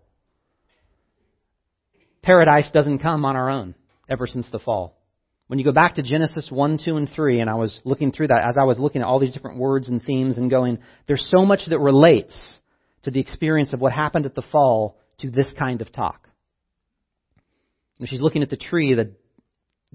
paradise 2.21 2.69
doesn't 2.71 2.99
come 2.99 3.25
on 3.25 3.35
our 3.35 3.49
own 3.49 3.75
ever 4.09 4.27
since 4.27 4.49
the 4.51 4.59
fall. 4.59 4.97
When 5.47 5.59
you 5.59 5.65
go 5.65 5.71
back 5.71 5.95
to 5.95 6.03
Genesis 6.03 6.49
1, 6.49 6.79
2, 6.83 6.97
and 6.97 7.09
3, 7.09 7.41
and 7.41 7.49
I 7.49 7.55
was 7.55 7.79
looking 7.83 8.11
through 8.11 8.27
that, 8.27 8.45
as 8.47 8.57
I 8.59 8.63
was 8.63 8.79
looking 8.79 9.01
at 9.01 9.07
all 9.07 9.19
these 9.19 9.33
different 9.33 9.59
words 9.59 9.87
and 9.89 10.01
themes 10.01 10.37
and 10.37 10.49
going, 10.49 10.79
there's 11.07 11.29
so 11.29 11.45
much 11.45 11.61
that 11.67 11.79
relates 11.79 12.33
to 13.03 13.11
the 13.11 13.19
experience 13.19 13.73
of 13.73 13.81
what 13.81 13.91
happened 13.91 14.25
at 14.25 14.35
the 14.35 14.41
fall 14.51 14.97
to 15.19 15.29
this 15.29 15.51
kind 15.57 15.81
of 15.81 15.91
talk. 15.91 16.29
And 17.99 18.09
she's 18.09 18.21
looking 18.21 18.43
at 18.43 18.49
the 18.49 18.57
tree 18.57 18.95
that 18.95 19.13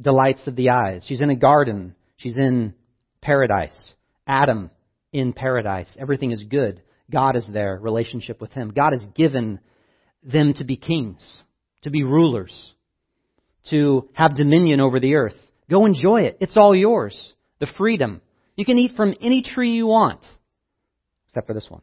delights 0.01 0.47
of 0.47 0.57
the 0.57 0.71
eyes. 0.71 1.05
She's 1.07 1.21
in 1.21 1.31
a 1.31 1.37
garden. 1.37 1.95
She's 2.17 2.37
in 2.37 2.75
paradise. 3.21 3.95
Adam 4.27 4.71
in 5.13 5.33
paradise. 5.33 5.97
Everything 5.99 6.31
is 6.31 6.45
good. 6.45 6.83
God 7.11 7.37
is 7.37 7.49
there, 7.51 7.79
relationship 7.81 8.41
with 8.41 8.53
Him. 8.53 8.73
God 8.75 8.93
has 8.93 9.03
given 9.15 9.61
them 10.23 10.55
to 10.55 10.65
be 10.65 10.77
kings, 10.77 11.43
to 11.83 11.91
be 11.91 12.03
rulers, 12.03 12.75
to 13.71 14.09
have 14.13 14.37
dominion 14.37 14.81
over 14.81 15.01
the 15.01 15.15
earth. 15.15 15.37
Go 15.71 15.87
enjoy 15.87 16.23
it. 16.23 16.39
It's 16.41 16.57
all 16.57 16.75
yours. 16.75 17.35
The 17.61 17.69
freedom. 17.79 18.21
You 18.57 18.65
can 18.65 18.79
eat 18.79 18.97
from 18.97 19.15
any 19.21 19.43
tree 19.43 19.73
you 19.73 19.87
want, 19.87 20.21
except 21.29 21.47
for 21.47 21.55
this 21.55 21.67
one. 21.69 21.83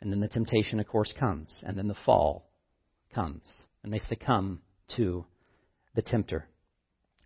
And 0.00 0.10
then 0.10 0.20
the 0.20 0.28
temptation, 0.28 0.80
of 0.80 0.86
course, 0.86 1.12
comes, 1.18 1.62
and 1.66 1.76
then 1.76 1.88
the 1.88 1.96
fall 2.06 2.48
comes, 3.14 3.42
and 3.82 3.92
they 3.92 4.00
succumb 4.08 4.60
to 4.96 5.24
the 5.94 6.02
tempter. 6.02 6.46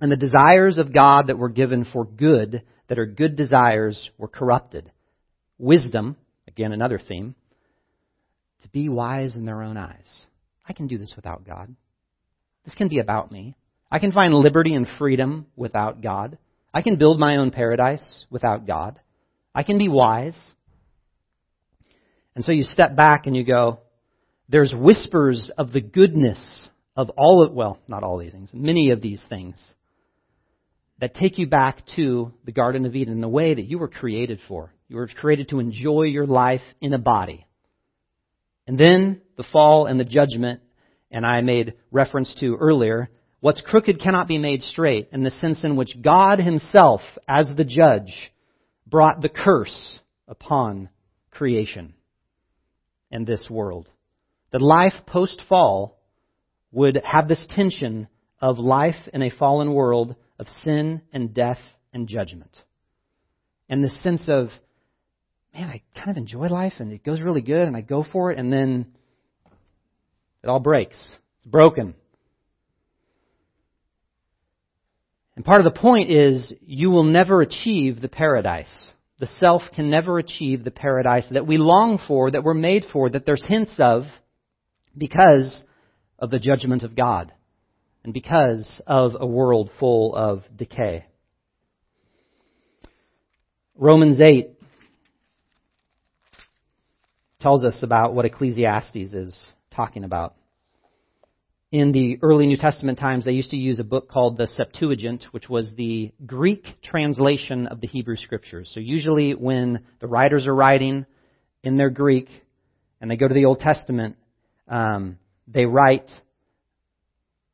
And 0.00 0.10
the 0.10 0.16
desires 0.16 0.78
of 0.78 0.92
God 0.92 1.28
that 1.28 1.38
were 1.38 1.48
given 1.48 1.84
for 1.84 2.04
good, 2.04 2.62
that 2.88 2.98
are 2.98 3.06
good 3.06 3.36
desires, 3.36 4.10
were 4.18 4.28
corrupted. 4.28 4.90
Wisdom, 5.58 6.16
again, 6.48 6.72
another 6.72 6.98
theme, 6.98 7.34
to 8.62 8.68
be 8.70 8.88
wise 8.88 9.36
in 9.36 9.44
their 9.44 9.62
own 9.62 9.76
eyes. 9.76 10.26
I 10.66 10.72
can 10.72 10.88
do 10.88 10.98
this 10.98 11.12
without 11.14 11.46
God. 11.46 11.74
This 12.64 12.74
can 12.74 12.88
be 12.88 12.98
about 12.98 13.30
me. 13.30 13.54
I 13.90 13.98
can 13.98 14.10
find 14.10 14.34
liberty 14.34 14.74
and 14.74 14.86
freedom 14.98 15.46
without 15.54 16.00
God. 16.02 16.38
I 16.72 16.82
can 16.82 16.96
build 16.96 17.20
my 17.20 17.36
own 17.36 17.50
paradise 17.50 18.24
without 18.30 18.66
God. 18.66 18.98
I 19.54 19.62
can 19.62 19.78
be 19.78 19.88
wise. 19.88 20.36
And 22.34 22.44
so 22.44 22.52
you 22.52 22.64
step 22.64 22.96
back 22.96 23.26
and 23.26 23.36
you 23.36 23.44
go, 23.44 23.80
there's 24.48 24.74
whispers 24.76 25.50
of 25.56 25.72
the 25.72 25.80
goodness 25.80 26.68
of 26.96 27.10
all 27.10 27.44
of, 27.44 27.52
well, 27.52 27.78
not 27.88 28.02
all 28.02 28.18
these 28.18 28.32
things, 28.32 28.50
many 28.52 28.90
of 28.90 29.00
these 29.00 29.22
things 29.28 29.62
that 31.00 31.14
take 31.14 31.38
you 31.38 31.46
back 31.46 31.82
to 31.96 32.32
the 32.44 32.52
Garden 32.52 32.86
of 32.86 32.94
Eden 32.94 33.20
the 33.20 33.28
way 33.28 33.54
that 33.54 33.64
you 33.64 33.78
were 33.78 33.88
created 33.88 34.40
for. 34.46 34.72
You 34.88 34.96
were 34.96 35.08
created 35.08 35.48
to 35.48 35.58
enjoy 35.58 36.02
your 36.02 36.26
life 36.26 36.60
in 36.80 36.92
a 36.92 36.98
body. 36.98 37.46
And 38.66 38.78
then 38.78 39.20
the 39.36 39.44
fall 39.52 39.86
and 39.86 39.98
the 39.98 40.04
judgment, 40.04 40.60
And 41.10 41.26
I 41.26 41.40
made 41.40 41.74
reference 41.90 42.34
to 42.40 42.56
earlier, 42.56 43.10
what's 43.40 43.60
crooked 43.60 44.00
cannot 44.00 44.28
be 44.28 44.38
made 44.38 44.62
straight, 44.62 45.08
in 45.12 45.24
the 45.24 45.30
sense 45.30 45.64
in 45.64 45.76
which 45.76 46.00
God 46.00 46.38
Himself, 46.38 47.00
as 47.28 47.50
the 47.56 47.64
judge, 47.64 48.32
brought 48.86 49.20
the 49.20 49.28
curse 49.28 49.98
upon 50.28 50.88
creation 51.30 51.94
and 53.14 53.26
this 53.26 53.46
world. 53.48 53.88
That 54.50 54.60
life 54.60 54.92
post 55.06 55.40
fall 55.48 55.98
would 56.72 57.00
have 57.04 57.28
this 57.28 57.46
tension 57.50 58.08
of 58.42 58.58
life 58.58 59.08
in 59.12 59.22
a 59.22 59.30
fallen 59.30 59.72
world 59.72 60.16
of 60.38 60.46
sin 60.64 61.00
and 61.12 61.32
death 61.32 61.60
and 61.92 62.08
judgment. 62.08 62.50
And 63.68 63.82
this 63.82 64.02
sense 64.02 64.24
of, 64.28 64.48
man, 65.54 65.70
I 65.70 65.82
kind 65.94 66.10
of 66.10 66.16
enjoy 66.16 66.48
life 66.48 66.74
and 66.80 66.92
it 66.92 67.04
goes 67.04 67.20
really 67.20 67.40
good 67.40 67.66
and 67.66 67.76
I 67.76 67.80
go 67.80 68.04
for 68.04 68.32
it 68.32 68.38
and 68.38 68.52
then 68.52 68.88
it 70.42 70.48
all 70.48 70.60
breaks. 70.60 70.98
It's 71.38 71.46
broken. 71.46 71.94
And 75.36 75.44
part 75.44 75.64
of 75.64 75.72
the 75.72 75.80
point 75.80 76.10
is 76.10 76.52
you 76.66 76.90
will 76.90 77.04
never 77.04 77.40
achieve 77.40 78.00
the 78.00 78.08
paradise. 78.08 78.72
The 79.20 79.26
self 79.26 79.62
can 79.74 79.90
never 79.90 80.18
achieve 80.18 80.64
the 80.64 80.70
paradise 80.70 81.26
that 81.30 81.46
we 81.46 81.56
long 81.56 82.00
for, 82.06 82.30
that 82.30 82.42
we're 82.42 82.54
made 82.54 82.84
for, 82.92 83.08
that 83.08 83.24
there's 83.24 83.44
hints 83.46 83.74
of 83.78 84.04
because 84.96 85.62
of 86.18 86.30
the 86.30 86.40
judgment 86.40 86.82
of 86.82 86.96
God 86.96 87.32
and 88.02 88.12
because 88.12 88.82
of 88.86 89.12
a 89.18 89.26
world 89.26 89.70
full 89.78 90.14
of 90.14 90.42
decay. 90.54 91.06
Romans 93.76 94.20
8 94.20 94.50
tells 97.40 97.64
us 97.64 97.82
about 97.82 98.14
what 98.14 98.24
Ecclesiastes 98.24 98.96
is 98.96 99.44
talking 99.74 100.04
about. 100.04 100.34
In 101.74 101.90
the 101.90 102.20
early 102.22 102.46
New 102.46 102.56
Testament 102.56 103.00
times, 103.00 103.24
they 103.24 103.32
used 103.32 103.50
to 103.50 103.56
use 103.56 103.80
a 103.80 103.82
book 103.82 104.08
called 104.08 104.36
the 104.36 104.46
Septuagint, 104.46 105.24
which 105.32 105.48
was 105.48 105.72
the 105.76 106.12
Greek 106.24 106.64
translation 106.84 107.66
of 107.66 107.80
the 107.80 107.88
Hebrew 107.88 108.14
Scriptures. 108.14 108.70
So 108.72 108.78
usually 108.78 109.32
when 109.34 109.80
the 109.98 110.06
writers 110.06 110.46
are 110.46 110.54
writing 110.54 111.04
in 111.64 111.76
their 111.76 111.90
Greek 111.90 112.28
and 113.00 113.10
they 113.10 113.16
go 113.16 113.26
to 113.26 113.34
the 113.34 113.46
Old 113.46 113.58
Testament, 113.58 114.14
um, 114.68 115.18
they 115.48 115.66
write 115.66 116.12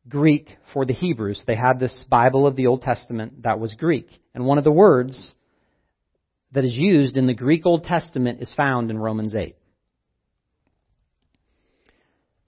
Greek 0.06 0.50
for 0.74 0.85
the 0.85 0.92
Hebrews. 0.92 1.42
They 1.46 1.56
had 1.56 1.80
this 1.80 2.04
Bible 2.11 2.46
of 2.46 2.56
the 2.56 2.66
Old 2.66 2.83
Testament 2.83 3.44
that 3.44 3.59
was 3.59 3.72
Greek. 3.72 4.11
And 4.35 4.44
one 4.44 4.59
of 4.59 4.64
the 4.64 4.70
words 4.70 5.33
that 6.52 6.66
is 6.66 6.74
used 6.74 7.16
in 7.16 7.26
the 7.26 7.33
Greek 7.33 7.64
Old 7.64 7.85
Testament 7.85 8.42
is 8.42 8.52
found 8.54 8.90
in 8.90 8.98
Romans 8.98 9.35
8. 9.35 9.56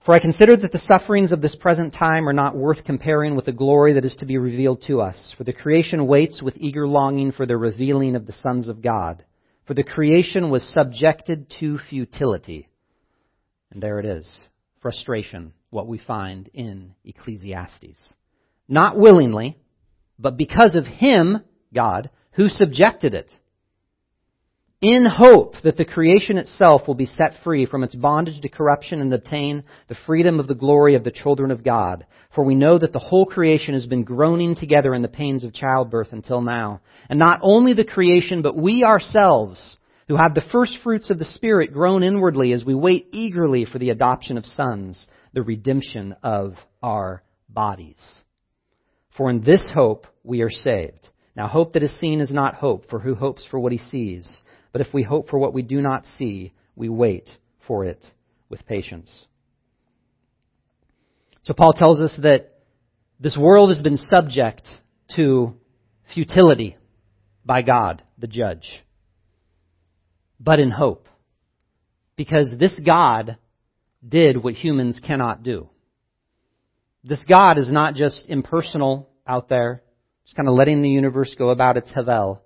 For 0.05 0.13
I 0.13 0.19
consider 0.19 0.57
that 0.57 0.73
the 0.73 0.79
sufferings 0.79 1.31
of 1.31 1.41
this 1.41 1.55
present 1.55 1.93
time 1.93 2.27
are 2.27 2.33
not 2.33 2.57
worth 2.57 2.83
comparing 2.83 3.35
with 3.35 3.45
the 3.45 3.53
glory 3.53 3.93
that 3.93 4.03
is 4.03 4.15
to 4.17 4.25
be 4.25 4.37
revealed 4.37 4.83
to 4.87 4.99
us. 4.99 5.33
For 5.37 5.45
the 5.45 5.53
creation 5.53 6.07
waits 6.07 6.41
with 6.41 6.57
eager 6.57 6.85
longing 6.85 7.31
for 7.31 7.45
the 7.45 7.55
revealing 7.55 8.17
of 8.17 8.25
the 8.25 8.33
sons 8.33 8.67
of 8.67 8.81
God. 8.81 9.23
For 9.65 9.73
the 9.73 9.83
creation 9.83 10.49
was 10.49 10.73
subjected 10.73 11.49
to 11.61 11.79
futility. 11.89 12.67
And 13.71 13.81
there 13.81 13.97
it 13.99 14.05
is. 14.05 14.27
Frustration, 14.81 15.53
what 15.69 15.87
we 15.87 15.99
find 15.99 16.49
in 16.53 16.95
Ecclesiastes. 17.05 18.13
Not 18.67 18.97
willingly, 18.97 19.57
but 20.19 20.35
because 20.35 20.75
of 20.75 20.85
Him, 20.85 21.45
God, 21.73 22.09
who 22.31 22.49
subjected 22.49 23.13
it 23.13 23.31
in 24.83 25.05
hope 25.05 25.55
that 25.63 25.77
the 25.77 25.85
creation 25.85 26.37
itself 26.37 26.81
will 26.85 26.93
be 26.93 27.05
set 27.05 27.35
free 27.41 27.65
from 27.65 27.83
its 27.83 27.95
bondage 27.95 28.41
to 28.41 28.49
corruption 28.49 28.99
and 28.99 29.13
obtain 29.13 29.63
the 29.87 29.95
freedom 30.05 30.41
of 30.41 30.47
the 30.49 30.55
glory 30.55 30.95
of 30.95 31.05
the 31.05 31.11
children 31.11 31.51
of 31.51 31.63
God. 31.63 32.05
For 32.35 32.43
we 32.43 32.55
know 32.55 32.77
that 32.77 32.91
the 32.91 32.99
whole 32.99 33.25
creation 33.25 33.75
has 33.75 33.85
been 33.85 34.03
groaning 34.03 34.57
together 34.57 34.93
in 34.93 35.01
the 35.01 35.07
pains 35.07 35.45
of 35.45 35.53
childbirth 35.53 36.09
until 36.11 36.41
now. 36.41 36.81
And 37.09 37.17
not 37.17 37.39
only 37.41 37.73
the 37.73 37.85
creation, 37.85 38.41
but 38.41 38.57
we 38.57 38.83
ourselves, 38.83 39.77
who 40.09 40.17
have 40.17 40.35
the 40.35 40.43
first 40.51 40.77
fruits 40.83 41.09
of 41.09 41.17
the 41.17 41.23
Spirit, 41.23 41.71
groan 41.71 42.03
inwardly 42.03 42.51
as 42.51 42.65
we 42.65 42.75
wait 42.75 43.07
eagerly 43.13 43.63
for 43.63 43.79
the 43.79 43.91
adoption 43.91 44.37
of 44.37 44.45
sons, 44.45 45.07
the 45.31 45.43
redemption 45.43 46.13
of 46.21 46.55
our 46.81 47.23
bodies. 47.47 48.01
For 49.15 49.29
in 49.29 49.43
this 49.45 49.71
hope 49.73 50.07
we 50.25 50.41
are 50.41 50.49
saved. 50.49 51.07
Now 51.37 51.47
hope 51.47 51.71
that 51.73 51.83
is 51.83 51.99
seen 51.99 52.19
is 52.19 52.31
not 52.31 52.55
hope, 52.55 52.89
for 52.89 52.99
who 52.99 53.15
hopes 53.15 53.45
for 53.49 53.59
what 53.61 53.71
he 53.71 53.77
sees? 53.77 54.41
But 54.73 54.81
if 54.81 54.93
we 54.93 55.03
hope 55.03 55.29
for 55.29 55.39
what 55.39 55.53
we 55.53 55.61
do 55.61 55.79
not 55.79 56.05
see, 56.17 56.51
we 56.75 56.89
wait 56.89 57.29
for 57.65 57.85
it 57.85 58.05
with 58.49 58.65
patience. 58.65 59.27
So 61.43 61.53
Paul 61.53 61.73
tells 61.73 62.01
us 62.01 62.17
that 62.21 62.53
this 63.19 63.37
world 63.37 63.69
has 63.69 63.81
been 63.81 63.97
subject 63.97 64.67
to 65.15 65.53
futility 66.13 66.75
by 67.45 67.61
God, 67.61 68.01
the 68.17 68.27
judge, 68.27 68.73
but 70.39 70.59
in 70.59 70.71
hope. 70.71 71.07
Because 72.15 72.53
this 72.57 72.77
God 72.85 73.37
did 74.07 74.43
what 74.43 74.53
humans 74.53 74.99
cannot 75.05 75.43
do. 75.43 75.69
This 77.03 77.23
God 77.27 77.57
is 77.57 77.71
not 77.71 77.95
just 77.95 78.25
impersonal 78.27 79.09
out 79.27 79.49
there, 79.49 79.83
just 80.25 80.35
kind 80.35 80.47
of 80.47 80.55
letting 80.55 80.81
the 80.81 80.89
universe 80.89 81.35
go 81.37 81.49
about 81.49 81.77
its 81.77 81.91
hevel, 81.91 82.39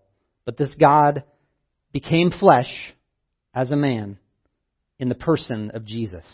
but 0.45 0.57
this 0.57 0.73
God 0.79 1.23
became 1.99 2.29
flesh 2.29 2.93
as 3.55 3.71
a 3.71 3.75
man 3.75 4.19
in 4.99 5.09
the 5.09 5.15
person 5.15 5.71
of 5.71 5.83
Jesus. 5.83 6.25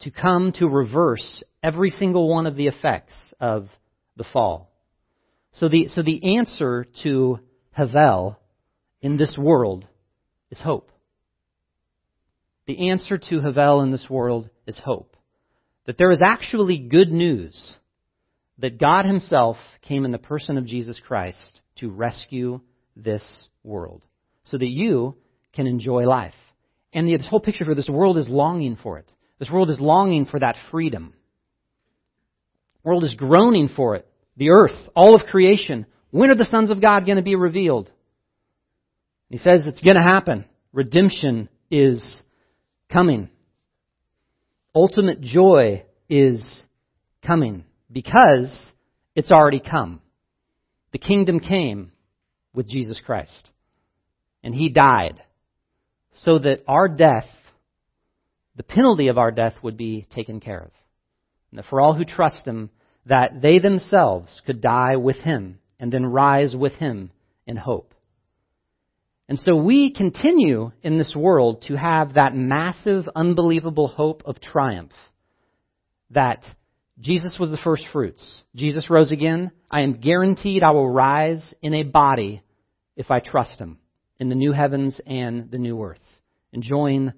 To 0.00 0.10
come 0.10 0.50
to 0.58 0.66
reverse 0.66 1.44
every 1.62 1.90
single 1.90 2.28
one 2.28 2.48
of 2.48 2.56
the 2.56 2.66
effects 2.66 3.14
of 3.38 3.68
the 4.16 4.24
fall. 4.32 4.72
So 5.52 5.68
the, 5.68 5.86
so 5.86 6.02
the 6.02 6.36
answer 6.36 6.84
to 7.04 7.38
hevel 7.78 8.34
in 9.00 9.16
this 9.18 9.36
world 9.38 9.86
is 10.50 10.60
hope. 10.60 10.90
The 12.66 12.90
answer 12.90 13.16
to 13.16 13.36
hevel 13.36 13.84
in 13.84 13.92
this 13.92 14.10
world 14.10 14.50
is 14.66 14.76
hope. 14.84 15.16
That 15.86 15.96
there 15.96 16.10
is 16.10 16.22
actually 16.26 16.78
good 16.78 17.12
news 17.12 17.76
that 18.58 18.80
God 18.80 19.04
Himself 19.04 19.58
came 19.82 20.04
in 20.04 20.10
the 20.10 20.18
person 20.18 20.58
of 20.58 20.66
Jesus 20.66 21.00
Christ 21.06 21.60
to 21.76 21.88
rescue 21.88 22.60
this 22.96 23.22
world 23.62 24.02
so 24.44 24.58
that 24.58 24.68
you 24.68 25.16
can 25.52 25.66
enjoy 25.66 26.04
life. 26.04 26.34
And 26.92 27.08
the, 27.08 27.16
this 27.16 27.28
whole 27.28 27.40
picture 27.40 27.64
for 27.64 27.74
this 27.74 27.88
world 27.88 28.18
is 28.18 28.28
longing 28.28 28.76
for 28.80 28.98
it. 28.98 29.10
This 29.38 29.50
world 29.50 29.70
is 29.70 29.80
longing 29.80 30.26
for 30.26 30.38
that 30.38 30.56
freedom. 30.70 31.12
The 32.82 32.88
world 32.88 33.04
is 33.04 33.14
groaning 33.14 33.68
for 33.74 33.96
it. 33.96 34.06
The 34.36 34.50
earth, 34.50 34.76
all 34.94 35.14
of 35.14 35.26
creation. 35.26 35.86
When 36.10 36.30
are 36.30 36.36
the 36.36 36.44
sons 36.44 36.70
of 36.70 36.80
God 36.80 37.06
going 37.06 37.16
to 37.16 37.22
be 37.22 37.34
revealed? 37.34 37.90
He 39.30 39.38
says 39.38 39.62
it's 39.66 39.80
going 39.80 39.96
to 39.96 40.02
happen. 40.02 40.44
Redemption 40.72 41.48
is 41.70 42.20
coming. 42.92 43.28
Ultimate 44.74 45.20
joy 45.20 45.84
is 46.08 46.62
coming 47.26 47.64
because 47.90 48.72
it's 49.14 49.32
already 49.32 49.60
come. 49.60 50.00
The 50.92 50.98
kingdom 50.98 51.40
came 51.40 51.92
with 52.52 52.68
Jesus 52.68 52.98
Christ 53.04 53.50
and 54.44 54.54
he 54.54 54.68
died 54.68 55.22
so 56.12 56.38
that 56.38 56.62
our 56.68 56.86
death, 56.86 57.26
the 58.54 58.62
penalty 58.62 59.08
of 59.08 59.18
our 59.18 59.32
death, 59.32 59.54
would 59.62 59.76
be 59.76 60.06
taken 60.14 60.38
care 60.38 60.60
of. 60.60 60.70
And 61.50 61.58
that 61.58 61.66
for 61.68 61.80
all 61.80 61.94
who 61.94 62.04
trust 62.04 62.46
him, 62.46 62.70
that 63.06 63.40
they 63.42 63.58
themselves 63.58 64.42
could 64.46 64.60
die 64.60 64.96
with 64.96 65.16
him 65.16 65.58
and 65.80 65.90
then 65.90 66.06
rise 66.06 66.54
with 66.54 66.74
him 66.74 67.10
in 67.46 67.56
hope. 67.56 67.94
And 69.28 69.38
so 69.38 69.56
we 69.56 69.90
continue 69.90 70.72
in 70.82 70.98
this 70.98 71.14
world 71.16 71.64
to 71.68 71.76
have 71.76 72.14
that 72.14 72.34
massive, 72.34 73.08
unbelievable 73.16 73.88
hope 73.88 74.22
of 74.26 74.40
triumph. 74.40 74.92
That 76.10 76.44
Jesus 77.00 77.36
was 77.40 77.50
the 77.50 77.56
first 77.56 77.84
fruits. 77.90 78.42
Jesus 78.54 78.90
rose 78.90 79.10
again. 79.10 79.52
I 79.70 79.80
am 79.80 80.00
guaranteed 80.00 80.62
I 80.62 80.72
will 80.72 80.88
rise 80.88 81.54
in 81.62 81.72
a 81.72 81.82
body 81.82 82.42
if 82.94 83.10
I 83.10 83.20
trust 83.20 83.58
him 83.58 83.78
in 84.24 84.30
the 84.30 84.34
new 84.34 84.52
heavens 84.52 84.98
and 85.06 85.50
the 85.50 85.58
new 85.58 85.82
earth, 85.82 85.98
enjoying 86.50 87.12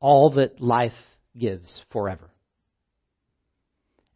all 0.00 0.30
that 0.30 0.60
life 0.60 0.92
gives 1.38 1.84
forever. 1.92 2.28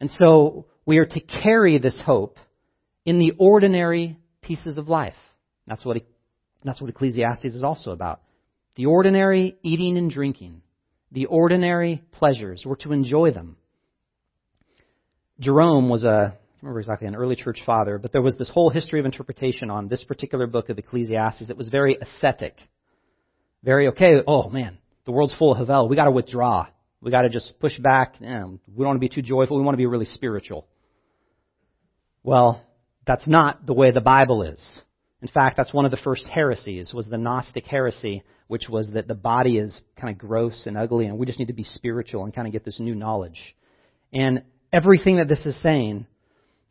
And 0.01 0.11
so 0.11 0.65
we 0.85 0.97
are 0.97 1.05
to 1.05 1.19
carry 1.21 1.77
this 1.77 1.97
hope 2.05 2.37
in 3.05 3.17
the 3.17 3.31
ordinary 3.37 4.17
pieces 4.41 4.77
of 4.77 4.89
life. 4.89 5.15
That's 5.67 5.85
what, 5.85 5.95
that's 6.65 6.81
what 6.81 6.89
Ecclesiastes 6.89 7.45
is 7.45 7.63
also 7.63 7.91
about. 7.91 8.19
The 8.75 8.87
ordinary 8.87 9.55
eating 9.63 9.97
and 9.97 10.11
drinking, 10.11 10.63
the 11.13 11.27
ordinary 11.27 12.03
pleasures. 12.11 12.63
We're 12.65 12.75
to 12.77 12.91
enjoy 12.91 13.31
them. 13.31 13.55
Jerome 15.39 15.87
was 15.87 16.03
a 16.03 16.35
remember 16.65 16.79
exactly 16.79 17.07
an 17.07 17.15
early 17.15 17.35
church 17.35 17.61
father, 17.63 17.99
but 17.99 18.11
there 18.11 18.23
was 18.23 18.35
this 18.37 18.49
whole 18.49 18.71
history 18.71 18.99
of 18.99 19.05
interpretation 19.05 19.69
on 19.69 19.87
this 19.87 20.03
particular 20.03 20.47
book 20.47 20.69
of 20.69 20.79
Ecclesiastes 20.79 21.47
that 21.47 21.57
was 21.57 21.69
very 21.69 21.95
ascetic. 22.01 22.55
Very, 23.63 23.89
okay, 23.89 24.13
oh 24.25 24.49
man, 24.49 24.79
the 25.05 25.11
world's 25.11 25.35
full 25.35 25.53
of 25.53 25.67
hevel. 25.67 25.87
We 25.87 25.95
gotta 25.95 26.11
withdraw. 26.11 26.67
We 27.01 27.11
got 27.11 27.21
to 27.21 27.29
just 27.29 27.59
push 27.59 27.77
back. 27.77 28.15
Eh, 28.19 28.25
we 28.25 28.29
don't 28.29 28.87
want 28.87 28.95
to 28.95 28.99
be 28.99 29.09
too 29.09 29.21
joyful. 29.21 29.57
We 29.57 29.63
want 29.63 29.75
to 29.75 29.77
be 29.77 29.85
really 29.85 30.05
spiritual. 30.05 30.65
Well, 32.23 32.63
that's 33.05 33.27
not 33.27 33.67
the 33.67 33.73
way 33.73 33.91
the 33.91 34.01
Bible 34.01 34.41
is. 34.41 34.81
In 35.21 35.27
fact, 35.27 35.55
that's 35.55 35.71
one 35.71 35.85
of 35.85 35.91
the 35.91 35.97
first 35.97 36.25
heresies 36.27 36.95
was 36.95 37.05
the 37.05 37.19
Gnostic 37.19 37.65
heresy, 37.65 38.23
which 38.47 38.67
was 38.67 38.89
that 38.91 39.07
the 39.07 39.13
body 39.13 39.59
is 39.59 39.79
kind 40.01 40.11
of 40.11 40.17
gross 40.17 40.63
and 40.65 40.75
ugly 40.75 41.05
and 41.05 41.19
we 41.19 41.27
just 41.27 41.37
need 41.37 41.49
to 41.49 41.53
be 41.53 41.63
spiritual 41.63 42.23
and 42.23 42.33
kind 42.33 42.47
of 42.47 42.53
get 42.53 42.65
this 42.65 42.79
new 42.79 42.95
knowledge. 42.95 43.55
And 44.11 44.41
everything 44.73 45.17
that 45.17 45.27
this 45.27 45.45
is 45.45 45.61
saying 45.61 46.07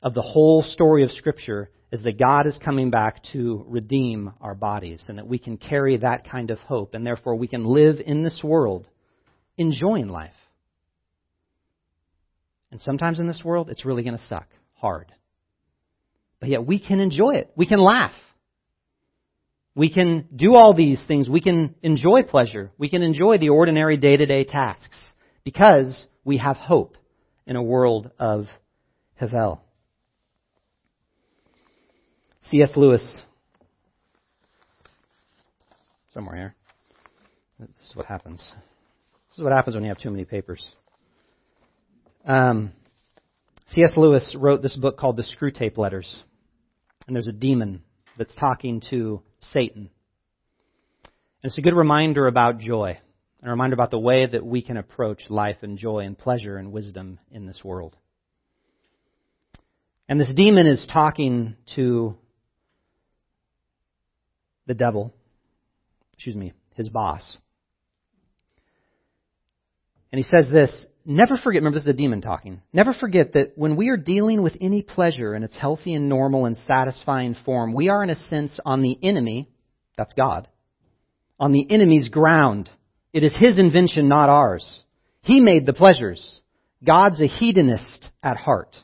of 0.04 0.12
the 0.12 0.22
whole 0.22 0.62
story 0.62 1.02
of 1.02 1.10
Scripture 1.10 1.70
is 1.90 2.02
that 2.02 2.18
God 2.18 2.46
is 2.46 2.58
coming 2.62 2.90
back 2.90 3.22
to 3.32 3.64
redeem 3.66 4.32
our 4.40 4.54
bodies 4.54 5.02
and 5.08 5.16
that 5.16 5.26
we 5.26 5.38
can 5.38 5.56
carry 5.56 5.96
that 5.96 6.28
kind 6.30 6.50
of 6.50 6.58
hope 6.58 6.94
and 6.94 7.06
therefore 7.06 7.36
we 7.36 7.48
can 7.48 7.64
live 7.64 7.96
in 8.04 8.22
this 8.22 8.40
world 8.44 8.86
enjoying 9.56 10.08
life. 10.08 10.34
And 12.70 12.82
sometimes 12.82 13.18
in 13.18 13.26
this 13.26 13.42
world, 13.42 13.70
it's 13.70 13.84
really 13.84 14.02
going 14.02 14.18
to 14.18 14.26
suck 14.26 14.48
hard. 14.74 15.10
But 16.38 16.50
yet 16.50 16.66
we 16.66 16.78
can 16.78 17.00
enjoy 17.00 17.36
it. 17.36 17.50
We 17.56 17.66
can 17.66 17.80
laugh. 17.80 18.14
We 19.74 19.92
can 19.92 20.28
do 20.34 20.54
all 20.54 20.74
these 20.74 21.02
things. 21.08 21.28
We 21.28 21.40
can 21.40 21.76
enjoy 21.82 22.24
pleasure. 22.24 22.72
We 22.76 22.90
can 22.90 23.02
enjoy 23.02 23.38
the 23.38 23.48
ordinary 23.48 23.96
day 23.96 24.16
to 24.16 24.26
day 24.26 24.44
tasks 24.44 24.96
because 25.44 26.06
we 26.24 26.38
have 26.38 26.56
hope 26.56 26.96
in 27.46 27.56
a 27.56 27.62
world 27.62 28.10
of 28.18 28.46
hevel. 29.20 29.60
C.S. 32.50 32.72
Lewis, 32.76 33.22
somewhere 36.12 36.36
here. 36.36 36.54
This 37.58 37.90
is 37.90 37.96
what 37.96 38.04
happens. 38.04 38.38
This 39.30 39.38
is 39.38 39.44
what 39.44 39.52
happens 39.52 39.74
when 39.74 39.84
you 39.84 39.88
have 39.88 39.98
too 39.98 40.10
many 40.10 40.26
papers. 40.26 40.66
Um, 42.26 42.72
C.S. 43.68 43.94
Lewis 43.96 44.36
wrote 44.38 44.60
this 44.60 44.76
book 44.76 44.98
called 44.98 45.16
The 45.16 45.24
Screwtape 45.24 45.78
Letters. 45.78 46.22
And 47.06 47.16
there's 47.16 47.26
a 47.26 47.32
demon 47.32 47.82
that's 48.18 48.34
talking 48.34 48.82
to 48.90 49.22
Satan. 49.40 49.88
And 51.42 51.50
it's 51.50 51.58
a 51.58 51.62
good 51.62 51.74
reminder 51.74 52.26
about 52.26 52.58
joy, 52.58 52.98
and 53.40 53.48
a 53.48 53.50
reminder 53.50 53.74
about 53.74 53.90
the 53.90 53.98
way 53.98 54.26
that 54.26 54.44
we 54.44 54.60
can 54.60 54.76
approach 54.76 55.22
life 55.30 55.58
and 55.62 55.78
joy 55.78 56.00
and 56.00 56.16
pleasure 56.16 56.58
and 56.58 56.72
wisdom 56.72 57.18
in 57.30 57.46
this 57.46 57.64
world. 57.64 57.96
And 60.10 60.20
this 60.20 60.32
demon 60.34 60.66
is 60.66 60.86
talking 60.92 61.56
to 61.74 62.16
the 64.66 64.74
devil, 64.74 65.14
excuse 66.14 66.36
me, 66.36 66.52
his 66.74 66.88
boss. 66.88 67.38
And 70.12 70.18
he 70.18 70.24
says 70.24 70.46
this 70.50 70.86
Never 71.06 71.36
forget, 71.36 71.60
remember 71.60 71.76
this 71.76 71.84
is 71.84 71.90
a 71.90 71.92
demon 71.92 72.22
talking. 72.22 72.62
Never 72.72 72.94
forget 72.94 73.34
that 73.34 73.52
when 73.56 73.76
we 73.76 73.90
are 73.90 73.96
dealing 73.96 74.42
with 74.42 74.56
any 74.60 74.82
pleasure 74.82 75.34
in 75.34 75.42
its 75.42 75.54
healthy 75.54 75.92
and 75.92 76.08
normal 76.08 76.46
and 76.46 76.56
satisfying 76.66 77.36
form, 77.44 77.74
we 77.74 77.90
are 77.90 78.02
in 78.02 78.10
a 78.10 78.28
sense 78.28 78.58
on 78.64 78.80
the 78.80 78.98
enemy, 79.02 79.50
that's 79.98 80.14
God, 80.14 80.48
on 81.38 81.52
the 81.52 81.66
enemy's 81.70 82.08
ground. 82.08 82.70
It 83.12 83.22
is 83.22 83.34
his 83.36 83.58
invention, 83.58 84.08
not 84.08 84.30
ours. 84.30 84.82
He 85.20 85.40
made 85.40 85.66
the 85.66 85.74
pleasures. 85.74 86.40
God's 86.82 87.20
a 87.20 87.26
hedonist 87.26 88.08
at 88.22 88.38
heart. 88.38 88.74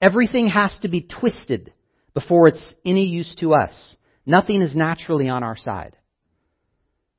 Everything 0.00 0.48
has 0.48 0.76
to 0.82 0.88
be 0.88 1.02
twisted 1.02 1.72
before 2.12 2.48
it's 2.48 2.74
any 2.84 3.04
use 3.04 3.34
to 3.38 3.54
us. 3.54 3.96
Nothing 4.24 4.62
is 4.62 4.74
naturally 4.76 5.28
on 5.28 5.42
our 5.42 5.56
side. 5.56 5.96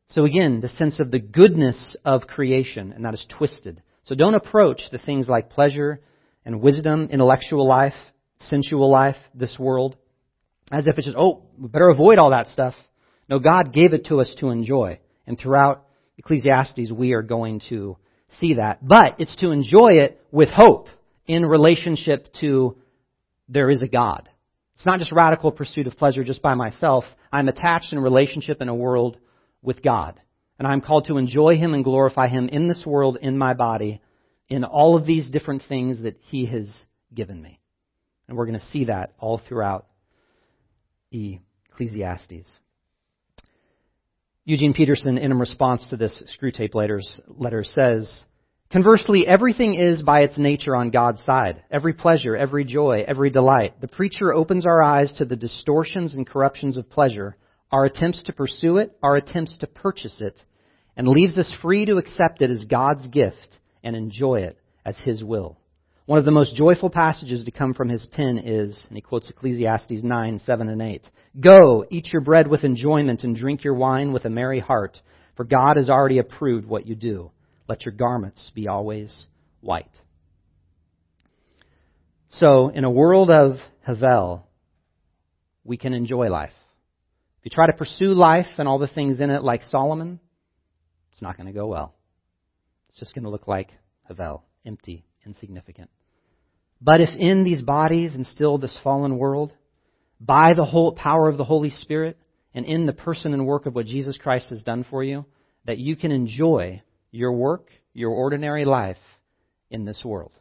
So 0.08 0.26
again, 0.26 0.62
the 0.62 0.70
sense 0.70 1.00
of 1.00 1.12
the 1.12 1.20
goodness 1.20 1.96
of 2.06 2.28
creation, 2.28 2.94
and 2.94 3.06
that 3.06 3.14
is 3.14 3.26
twisted. 3.30 3.82
So 4.04 4.16
don't 4.16 4.36
approach 4.36 4.82
the 4.92 4.98
things 4.98 5.28
like 5.28 5.50
pleasure 5.50 6.02
and 6.46 6.62
wisdom, 6.62 7.08
intellectual 7.12 7.68
life, 7.68 7.94
sensual 8.40 8.90
life, 8.92 9.16
this 9.34 9.58
world, 9.58 9.96
as 10.72 10.88
if 10.88 10.98
it's 10.98 11.08
just, 11.08 11.18
oh, 11.18 11.44
we 11.58 11.68
better 11.68 11.90
avoid 11.90 12.20
all 12.20 12.32
that 12.32 12.48
stuff. 12.48 12.74
No, 13.30 13.40
God 13.40 13.74
gave 13.74 13.94
it 13.94 14.06
to 14.06 14.20
us 14.20 14.34
to 14.40 14.50
enjoy. 14.50 15.00
And 15.26 15.40
throughout 15.40 15.86
Ecclesiastes, 16.18 16.92
we 16.92 17.14
are 17.14 17.22
going 17.22 17.62
to 17.70 17.98
see 18.40 18.56
that. 18.56 18.86
But 18.86 19.16
it's 19.20 19.36
to 19.38 19.52
enjoy 19.52 19.94
it 19.94 20.22
with 20.32 20.50
hope 20.50 20.88
in 21.26 21.46
relationship 21.46 22.28
to 22.42 22.78
there 23.48 23.70
is 23.70 23.82
a 23.82 23.88
God. 23.88 24.30
It's 24.76 24.86
not 24.86 25.00
just 25.00 25.12
radical 25.12 25.52
pursuit 25.52 25.88
of 25.88 25.98
pleasure 25.98 26.24
just 26.24 26.42
by 26.42 26.56
myself. 26.56 27.04
I'm 27.32 27.48
attached 27.48 27.94
in 27.94 28.00
relationship 28.00 28.62
in 28.62 28.70
a 28.70 28.76
world 28.76 29.18
with 29.62 29.82
God. 29.84 30.20
And 30.60 30.68
I'm 30.68 30.82
called 30.82 31.06
to 31.08 31.18
enjoy 31.18 31.56
Him 31.56 31.74
and 31.74 31.84
glorify 31.84 32.28
Him 32.28 32.50
in 32.50 32.68
this 32.68 32.84
world, 32.86 33.18
in 33.22 33.38
my 33.38 33.54
body, 33.54 34.02
in 34.50 34.64
all 34.64 34.96
of 34.96 35.06
these 35.06 35.30
different 35.30 35.64
things 35.68 36.02
that 36.04 36.18
He 36.30 36.46
has 36.46 36.70
given 37.14 37.42
me. 37.42 37.60
And 38.28 38.38
we're 38.38 38.46
going 38.46 38.60
to 38.60 38.66
see 38.68 38.86
that 38.86 39.14
all 39.20 39.42
throughout 39.48 39.88
Ecclesiastes. 41.12 42.52
Eugene 44.46 44.74
Peterson, 44.74 45.18
in 45.18 45.38
response 45.40 45.88
to 45.90 45.98
this 45.98 46.22
Screwtape 46.38 46.76
letter, 46.76 47.64
says, 47.64 48.24
Conversely, 48.74 49.28
everything 49.28 49.76
is 49.76 50.02
by 50.02 50.22
its 50.22 50.36
nature 50.36 50.76
on 50.76 50.90
God's 50.90 51.24
side. 51.24 51.62
Every 51.70 51.94
pleasure, 51.94 52.36
every 52.36 52.66
joy, 52.66 53.06
every 53.08 53.30
delight. 53.30 53.80
The 53.80 53.88
preacher 53.88 54.34
opens 54.34 54.66
our 54.66 54.82
eyes 54.82 55.14
to 55.20 55.26
the 55.26 55.36
distortions 55.36 56.16
and 56.16 56.26
corruptions 56.26 56.76
of 56.76 56.90
pleasure 56.90 57.38
our 57.72 57.86
attempts 57.86 58.24
to 58.24 58.34
pursue 58.34 58.78
it, 58.78 58.98
our 59.04 59.16
attempts 59.16 59.56
to 59.60 59.68
purchase 59.68 60.20
it, 60.20 60.42
and 60.98 61.08
leaves 61.08 61.38
us 61.38 61.54
free 61.62 61.86
to 61.86 61.98
accept 61.98 62.42
it 62.42 62.50
as 62.50 62.64
God's 62.64 63.08
gift 63.10 63.60
and 63.84 63.96
enjoy 63.96 64.38
it 64.38 64.58
as 64.84 64.98
His 64.98 65.24
will. 65.24 65.60
One 66.08 66.18
of 66.18 66.26
the 66.26 66.32
most 66.32 66.56
joyful 66.56 66.90
passages 66.90 67.46
to 67.46 67.52
come 67.52 67.76
from 67.76 67.90
his 67.90 68.08
pen 68.08 68.40
is, 68.40 68.86
and 68.88 68.98
he 68.98 69.02
quotes 69.02 69.30
Ecclesiastes 69.30 70.04
9, 70.04 70.40
7, 70.40 70.70
and 70.70 70.82
8. 70.82 71.10
Go, 71.40 71.86
eat 71.92 72.12
your 72.12 72.24
bread 72.24 72.48
with 72.48 72.64
enjoyment 72.64 73.24
and 73.24 73.36
drink 73.36 73.64
your 73.64 73.76
wine 73.76 74.14
with 74.14 74.26
a 74.26 74.32
merry 74.32 74.60
heart, 74.60 75.00
for 75.38 75.44
God 75.44 75.78
has 75.78 75.92
already 75.92 76.18
approved 76.18 76.66
what 76.66 76.88
you 76.88 76.96
do. 76.96 77.32
Let 77.68 77.86
your 77.86 77.94
garments 77.94 78.52
be 78.54 78.68
always 78.68 79.28
white. 79.62 79.92
So, 82.30 82.70
in 82.70 82.84
a 82.84 82.92
world 82.92 83.30
of 83.30 83.58
hevel, 83.88 84.44
we 85.64 85.78
can 85.78 85.94
enjoy 85.94 86.30
life. 86.30 86.54
If 87.40 87.46
you 87.46 87.52
try 87.56 87.68
to 87.68 87.74
pursue 87.74 88.12
life 88.12 88.48
and 88.58 88.68
all 88.68 88.80
the 88.80 88.88
things 88.88 89.20
in 89.20 89.30
it 89.30 89.44
like 89.44 89.64
Solomon, 89.64 90.20
it's 91.12 91.22
not 91.22 91.38
going 91.38 91.48
to 91.48 91.54
go 91.54 91.68
well. 91.68 91.94
It's 92.90 93.00
just 93.00 93.14
going 93.14 93.24
to 93.24 93.30
look 93.30 93.48
like 93.48 93.70
hevel, 94.10 94.42
empty, 94.66 95.06
insignificant. 95.26 95.90
But 96.82 97.02
if 97.02 97.10
in 97.18 97.44
these 97.44 97.62
bodies 97.62 98.16
and 98.16 98.26
still 98.28 98.58
this 98.58 98.78
fallen 98.84 99.18
world, 99.18 99.54
by 100.20 100.54
the 100.56 100.66
whole 100.66 100.94
power 100.94 101.30
of 101.30 101.38
the 101.38 101.44
Holy 101.44 101.70
Spirit 101.70 102.18
and 102.54 102.66
in 102.66 102.86
the 102.86 102.94
person 102.94 103.34
and 103.34 103.46
work 103.46 103.66
of 103.66 103.76
what 103.76 103.86
Jesus 103.86 104.18
Christ 104.18 104.50
has 104.50 104.64
done 104.64 104.86
for 104.90 105.04
you, 105.04 105.26
that 105.66 105.78
you 105.78 105.96
can 105.96 106.12
enjoy 106.12 106.82
your 107.14 107.32
work, 107.32 107.70
your 107.94 108.12
ordinary 108.12 108.66
life 108.66 108.98
in 109.70 109.86
this 109.86 110.02
world. 110.04 110.34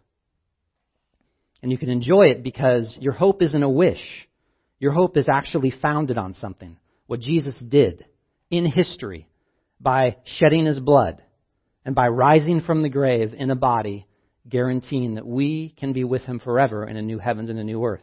And 1.62 1.70
you 1.70 1.78
can 1.78 1.90
enjoy 1.90 2.22
it 2.26 2.42
because 2.42 2.96
your 3.00 3.12
hope 3.12 3.42
isn't 3.42 3.62
a 3.62 3.68
wish. 3.68 4.02
Your 4.80 4.90
hope 4.90 5.16
is 5.16 5.28
actually 5.32 5.70
founded 5.70 6.18
on 6.18 6.34
something 6.34 6.76
what 7.06 7.20
Jesus 7.20 7.54
did 7.56 8.06
in 8.50 8.64
history 8.64 9.28
by 9.80 10.16
shedding 10.24 10.64
his 10.64 10.80
blood 10.80 11.22
and 11.84 11.94
by 11.94 12.08
rising 12.08 12.62
from 12.62 12.82
the 12.82 12.88
grave 12.88 13.34
in 13.36 13.50
a 13.50 13.56
body, 13.56 14.06
guaranteeing 14.48 15.16
that 15.16 15.26
we 15.26 15.74
can 15.78 15.92
be 15.92 16.04
with 16.04 16.22
him 16.22 16.40
forever 16.40 16.86
in 16.86 16.96
a 16.96 17.02
new 17.02 17.18
heavens 17.18 17.50
and 17.50 17.58
a 17.58 17.64
new 17.64 17.84
earth. 17.84 18.00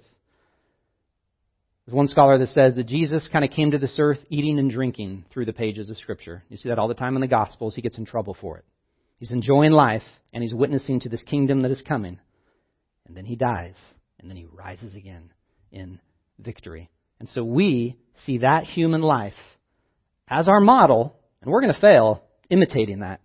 There's 1.90 1.98
one 1.98 2.08
scholar 2.08 2.38
that 2.38 2.50
says 2.50 2.76
that 2.76 2.86
Jesus 2.86 3.28
kind 3.34 3.44
of 3.44 3.50
came 3.50 3.72
to 3.72 3.80
this 3.80 3.96
earth 3.98 4.20
eating 4.30 4.60
and 4.60 4.70
drinking 4.70 5.26
through 5.34 5.46
the 5.46 5.54
pages 5.54 5.90
of 5.90 5.98
Scripture. 5.98 6.44
You 6.48 6.56
see 6.56 6.70
that 6.70 6.78
all 6.78 6.88
the 6.88 6.94
time 6.94 7.16
in 7.16 7.22
the 7.22 7.28
Gospels. 7.28 7.74
He 7.74 7.82
gets 7.82 7.98
in 7.98 8.06
trouble 8.06 8.38
for 8.40 8.60
it. 8.60 8.66
He's 9.18 9.32
enjoying 9.32 9.72
life, 9.72 10.04
and 10.32 10.44
he's 10.44 10.54
witnessing 10.54 11.00
to 11.00 11.10
this 11.10 11.24
kingdom 11.24 11.62
that 11.62 11.72
is 11.72 11.82
coming. 11.82 12.20
And 13.08 13.18
then 13.18 13.26
he 13.26 13.36
dies, 13.36 13.74
and 14.20 14.30
then 14.30 14.38
he 14.38 14.46
rises 14.46 14.94
again 14.94 15.32
in 15.72 16.00
victory. 16.38 16.92
And 17.20 17.28
so 17.28 17.44
we 17.44 17.98
see 18.24 18.38
that 18.38 18.66
human 18.66 19.02
life 19.02 19.34
as 20.28 20.48
our 20.48 20.62
model, 20.62 21.16
and 21.42 21.50
we're 21.52 21.62
going 21.62 21.74
to 21.74 21.82
fail 21.82 22.24
imitating 22.52 23.00
that. 23.00 23.20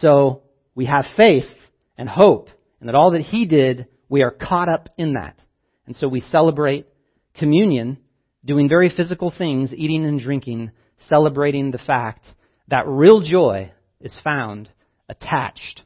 So 0.00 0.42
we 0.74 0.84
have 0.84 1.06
faith 1.16 1.48
and 1.96 2.10
hope, 2.10 2.50
and 2.80 2.90
that 2.90 2.94
all 2.94 3.12
that 3.12 3.22
He 3.22 3.46
did, 3.46 3.86
we 4.10 4.22
are 4.22 4.30
caught 4.30 4.68
up 4.68 4.90
in 4.98 5.14
that. 5.14 5.42
And 5.86 5.96
so 5.96 6.08
we 6.08 6.20
celebrate 6.20 6.88
communion, 7.36 7.98
doing 8.44 8.68
very 8.68 8.90
physical 8.94 9.32
things, 9.36 9.72
eating 9.72 10.04
and 10.04 10.20
drinking, 10.20 10.70
celebrating 11.08 11.70
the 11.70 11.78
fact 11.78 12.26
that 12.68 12.86
real 12.86 13.20
joy 13.20 13.72
is 14.00 14.18
found 14.22 14.70
attached 15.08 15.82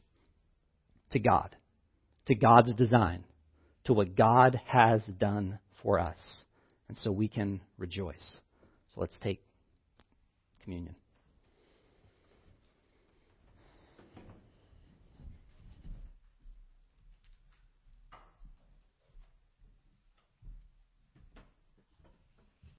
to 1.11 1.19
God, 1.19 1.57
to 2.27 2.35
God's 2.35 2.75
design, 2.75 3.25
to 3.85 3.93
what 3.93 4.17
God 4.17 4.61
has 4.67 5.05
done 5.07 5.59
for 5.83 5.99
us 5.99 6.19
and 6.89 6.97
so 6.97 7.11
we 7.11 7.29
can 7.29 7.61
rejoice. 7.77 8.39
So 8.95 9.01
let's 9.01 9.19
take 9.23 9.43
communion. 10.63 10.95